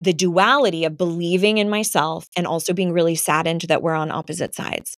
[0.00, 4.54] the duality of believing in myself and also being really saddened that we're on opposite
[4.54, 4.96] sides.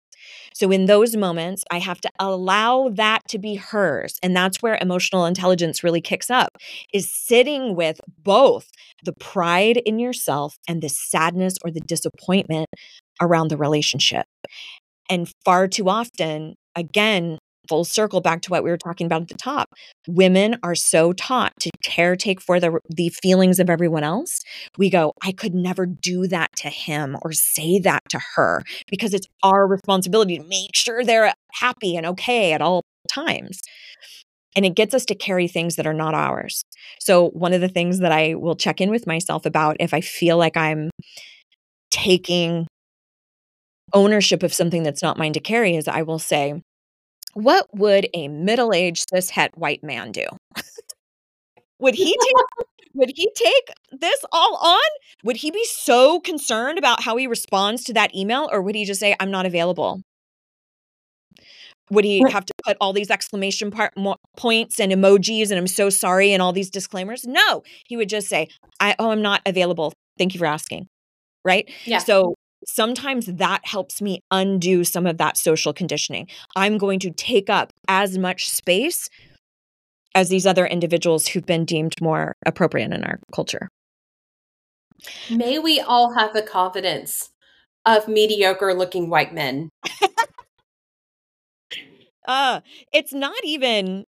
[0.55, 4.19] So in those moments, I have to allow that to be hers.
[4.23, 6.51] And that's where emotional intelligence really kicks up
[6.93, 8.69] is sitting with both
[9.05, 12.69] the pride in yourself and the sadness or the disappointment
[13.21, 14.27] around the relationship.
[15.09, 17.39] And far too often, again,
[17.73, 19.73] full circle back to what we were talking about at the top.
[20.07, 24.43] Women are so taught to caretake for the the feelings of everyone else.
[24.77, 29.15] We go, I could never do that to him or say that to her because
[29.15, 33.63] it's our responsibility to make sure they're happy and okay at all times.
[34.55, 36.63] And it gets us to carry things that are not ours.
[37.01, 40.03] So, one of the things that I will check in with myself about if I
[40.03, 40.91] feel like I'm
[41.91, 42.67] taking
[43.95, 46.61] ownership of something that's not mine to carry is I will say,
[47.35, 50.27] what would a middle-aged cis het white man do?
[51.79, 54.81] would he take would he take this all on?
[55.25, 58.85] Would he be so concerned about how he responds to that email or would he
[58.85, 60.03] just say I'm not available?
[61.91, 65.67] Would he have to put all these exclamation part, mo- points and emojis and I'm
[65.67, 67.27] so sorry and all these disclaimers?
[67.27, 68.49] No, he would just say,
[68.81, 69.93] I, oh, I'm not available.
[70.17, 70.89] Thank you for asking.
[71.45, 71.71] Right?
[71.85, 71.99] Yeah.
[71.99, 72.35] So
[72.67, 76.29] sometimes that helps me undo some of that social conditioning.
[76.57, 79.09] I'm going to take up as much space
[80.15, 83.69] as these other individuals who've been deemed more appropriate in our culture.
[85.31, 87.31] May we all have the confidence
[87.85, 89.69] of mediocre looking white men.
[92.29, 92.61] uh,
[92.93, 94.05] it's not even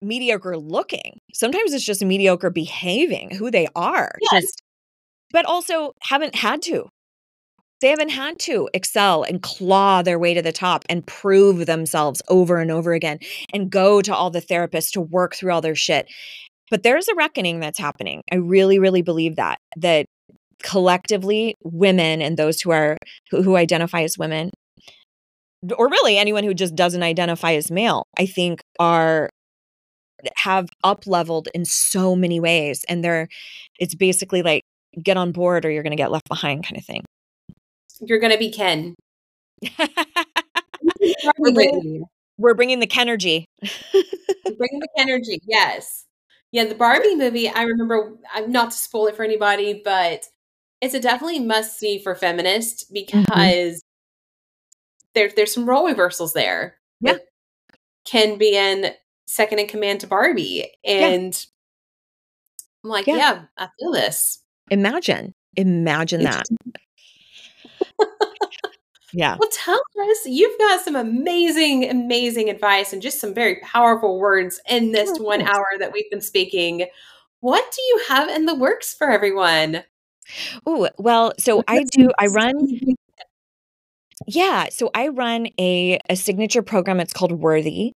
[0.00, 1.18] mediocre looking.
[1.34, 4.12] Sometimes it's just mediocre behaving, who they are.
[4.32, 4.42] Yes.
[4.42, 4.62] Just
[5.32, 6.88] but also haven't had to.
[7.82, 12.22] They haven't had to excel and claw their way to the top and prove themselves
[12.28, 13.18] over and over again
[13.52, 16.06] and go to all the therapists to work through all their shit.
[16.70, 18.22] But there's a reckoning that's happening.
[18.30, 20.06] I really, really believe that, that
[20.62, 22.96] collectively women and those who are
[23.30, 24.50] who, who identify as women
[25.76, 29.28] or really anyone who just doesn't identify as male i think are
[30.36, 33.26] have up leveled in so many ways and they're
[33.80, 34.62] it's basically like
[35.02, 37.02] get on board or you're going to get left behind kind of thing
[38.02, 38.94] You're going to be Ken.
[41.38, 42.04] we're, bringing,
[42.36, 43.44] we're bringing the Kenergy.
[43.60, 45.38] bringing the energy.
[45.46, 46.04] Yes.
[46.50, 50.24] Yeah, the Barbie movie, I remember, I'm not to spoil it for anybody, but
[50.80, 53.78] it's a definitely must see for feminists because Mhm.
[55.14, 56.78] there, there's some role reversals there.
[57.00, 57.18] Yeah.
[58.04, 58.86] Ken being
[59.26, 60.70] second in command to Barbie.
[60.84, 61.46] And
[62.84, 63.16] I'm like, Yeah.
[63.16, 63.42] yeah.
[63.56, 64.40] I feel this.
[64.70, 66.46] Imagine, imagine that.
[69.14, 69.36] Yeah.
[69.38, 69.80] Well, tell
[70.10, 75.10] us, you've got some amazing, amazing advice and just some very powerful words in this
[75.18, 76.86] Oh, one hour that we've been speaking.
[77.40, 79.84] What do you have in the works for everyone?
[80.64, 82.54] Oh, well, so I do, I run,
[84.26, 87.00] yeah, so I run a, a signature program.
[87.00, 87.92] It's called Worthy,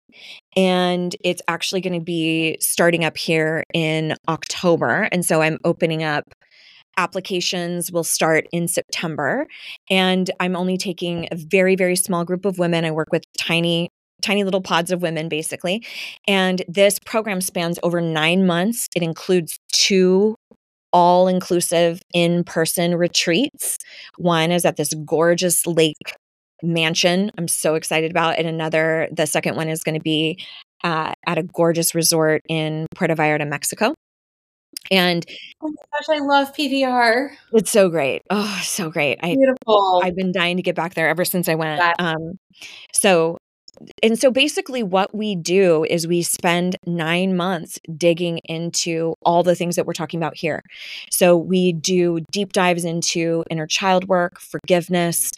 [0.55, 5.07] and it's actually going to be starting up here in October.
[5.11, 6.25] And so I'm opening up
[6.97, 9.47] applications will start in September.
[9.89, 12.85] And I'm only taking a very, very small group of women.
[12.85, 13.89] I work with tiny,
[14.21, 15.85] tiny little pods of women, basically.
[16.27, 18.87] And this program spans over nine months.
[18.95, 20.35] It includes two
[20.93, 23.77] all inclusive in person retreats.
[24.17, 26.15] One is at this gorgeous lake
[26.63, 28.39] mansion I'm so excited about.
[28.39, 30.43] And another, the second one is going to be
[30.83, 33.93] uh, at a gorgeous resort in Puerto Vallarta, Mexico.
[34.91, 35.25] And
[35.61, 37.31] Oh my gosh, I love PVR.
[37.53, 38.21] it's so great.
[38.29, 39.19] Oh, so great.
[39.23, 40.01] I Beautiful.
[40.03, 41.79] I've been dying to get back there ever since I went.
[41.79, 41.93] Wow.
[41.99, 42.39] Um,
[42.93, 43.37] so,
[44.01, 49.55] and so basically, what we do is we spend nine months digging into all the
[49.55, 50.61] things that we're talking about here.
[51.11, 55.31] So, we do deep dives into inner child work, forgiveness,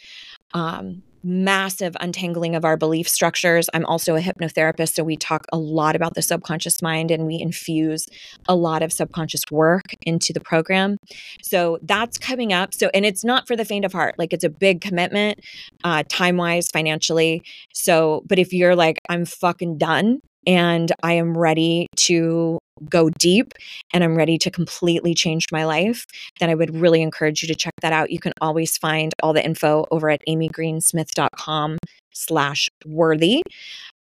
[0.54, 3.68] um, massive untangling of our belief structures.
[3.74, 7.40] I'm also a hypnotherapist, so we talk a lot about the subconscious mind and we
[7.40, 8.06] infuse
[8.48, 10.96] a lot of subconscious work into the program.
[11.42, 12.74] So that's coming up.
[12.74, 14.14] So, and it's not for the faint of heart.
[14.18, 15.40] Like it's a big commitment,
[15.84, 17.42] uh, time wise, financially.
[17.72, 23.52] So, but if you're like, I'm fucking done and I am ready to go deep
[23.92, 26.06] and I'm ready to completely change my life,
[26.38, 28.10] then I would really encourage you to check that out.
[28.10, 31.78] You can always find all the info over at amygreensmith.com
[32.12, 33.42] slash worthy.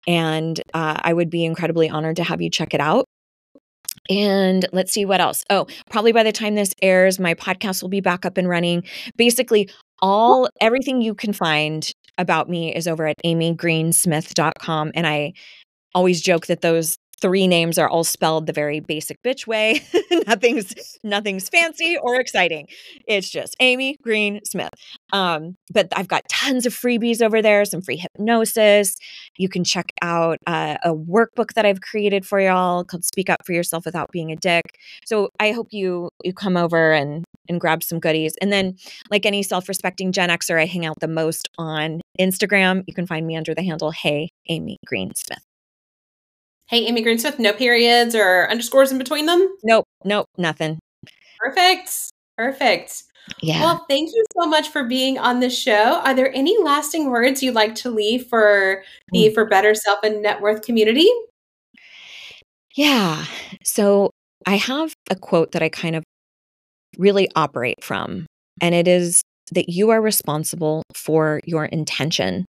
[0.06, 3.04] And uh, I would be incredibly honored to have you check it out.
[4.08, 5.44] And let's see what else.
[5.50, 8.84] Oh, probably by the time this airs, my podcast will be back up and running.
[9.16, 9.68] Basically,
[10.00, 15.34] all everything you can find about me is over at amygreensmith.com and I
[15.98, 19.82] always joke that those three names are all spelled the very basic bitch way.
[20.28, 20.72] nothing's
[21.02, 22.68] nothing's fancy or exciting.
[23.08, 24.70] It's just Amy Green Smith.
[25.12, 28.94] Um, but I've got tons of freebies over there, some free hypnosis.
[29.36, 33.44] You can check out uh, a workbook that I've created for y'all called "Speak Up
[33.44, 34.64] for Yourself Without Being a Dick."
[35.04, 38.34] So I hope you you come over and and grab some goodies.
[38.40, 38.76] And then,
[39.10, 42.84] like any self-respecting Gen Xer, I hang out the most on Instagram.
[42.86, 45.47] You can find me under the handle Hey Amy Green Smith.
[46.68, 49.56] Hey, Amy Green Smith, no periods or underscores in between them?
[49.64, 50.78] Nope, nope, nothing.
[51.38, 51.90] Perfect.
[52.36, 53.04] Perfect.
[53.42, 53.60] Yeah.
[53.60, 56.00] Well, thank you so much for being on the show.
[56.04, 59.34] Are there any lasting words you'd like to leave for the mm.
[59.34, 61.08] For Better Self and Net Worth community?
[62.74, 63.24] Yeah.
[63.64, 64.10] So
[64.46, 66.04] I have a quote that I kind of
[66.96, 68.26] really operate from,
[68.60, 72.44] and it is that you are responsible for your intention,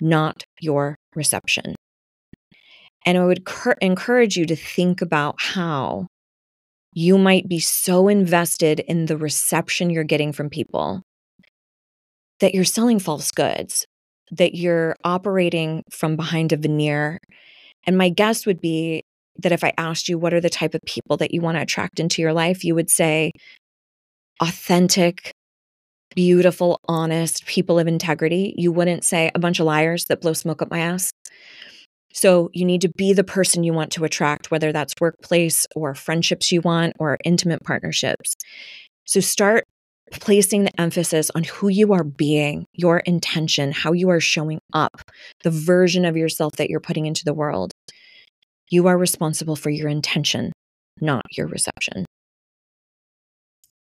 [0.00, 1.74] not your reception.
[3.04, 6.06] And I would cur- encourage you to think about how
[6.94, 11.02] you might be so invested in the reception you're getting from people
[12.40, 13.86] that you're selling false goods,
[14.30, 17.18] that you're operating from behind a veneer.
[17.86, 19.02] And my guess would be
[19.38, 21.62] that if I asked you what are the type of people that you want to
[21.62, 23.32] attract into your life, you would say
[24.40, 25.32] authentic,
[26.14, 28.54] beautiful, honest people of integrity.
[28.56, 31.10] You wouldn't say a bunch of liars that blow smoke up my ass.
[32.14, 35.94] So you need to be the person you want to attract, whether that's workplace or
[35.94, 38.34] friendships you want or intimate partnerships.
[39.04, 39.64] So start
[40.12, 45.10] placing the emphasis on who you are being, your intention, how you are showing up,
[45.42, 47.72] the version of yourself that you're putting into the world.
[48.70, 50.52] You are responsible for your intention,
[51.00, 52.06] not your reception.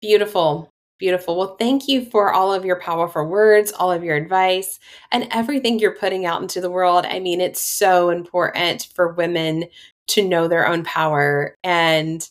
[0.02, 0.73] Beautiful.
[1.04, 1.36] Beautiful.
[1.36, 4.80] Well, thank you for all of your powerful words, all of your advice,
[5.12, 7.06] and everything you're putting out into the world.
[7.06, 9.66] I mean, it's so important for women
[10.08, 11.58] to know their own power.
[11.62, 12.26] And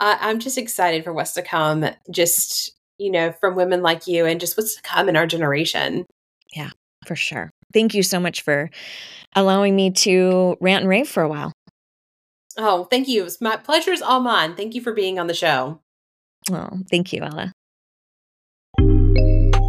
[0.00, 4.24] I- am just excited for what's to come, just, you know, from women like you
[4.24, 6.06] and just what's to come in our generation.
[6.56, 6.70] Yeah,
[7.06, 7.50] for sure.
[7.74, 8.70] Thank you so much for
[9.36, 11.52] allowing me to rant and rave for a while.
[12.56, 13.20] Oh, thank you.
[13.20, 14.54] It was my pleasure is all mine.
[14.56, 15.82] Thank you for being on the show.
[16.50, 17.52] Oh, thank you, Ella.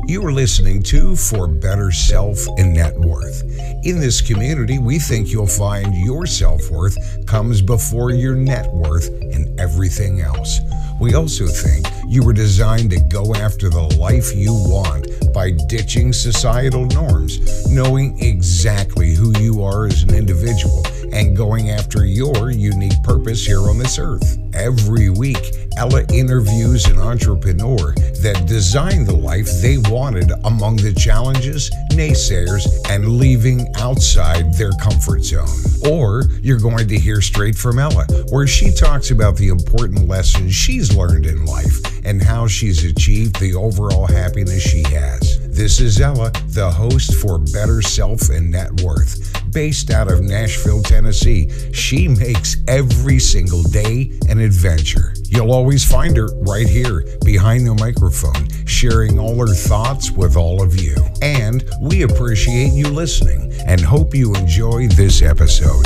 [0.10, 3.44] You are listening to For Better Self and Net Worth.
[3.84, 6.98] In this community, we think you'll find your self worth
[7.28, 10.62] comes before your net worth and everything else.
[11.00, 16.12] We also think you were designed to go after the life you want by ditching
[16.12, 20.84] societal norms, knowing exactly who you are as an individual,
[21.14, 24.38] and going after your unique purpose here on this earth.
[24.54, 31.70] Every week, Ella interviews an entrepreneur that designed the life they wanted among the challenges,
[31.92, 35.48] naysayers, and leaving outside their comfort zone.
[35.90, 40.54] Or you're going to hear straight from Ella, where she talks about the important lessons
[40.54, 45.39] she's learned in life and how she's achieved the overall happiness she has.
[45.52, 49.52] This is Ella, the host for Better Self and Net Worth.
[49.52, 55.14] Based out of Nashville, Tennessee, she makes every single day an adventure.
[55.26, 60.62] You'll always find her right here behind the microphone, sharing all her thoughts with all
[60.62, 60.96] of you.
[61.22, 65.86] And we appreciate you listening and hope you enjoy this episode.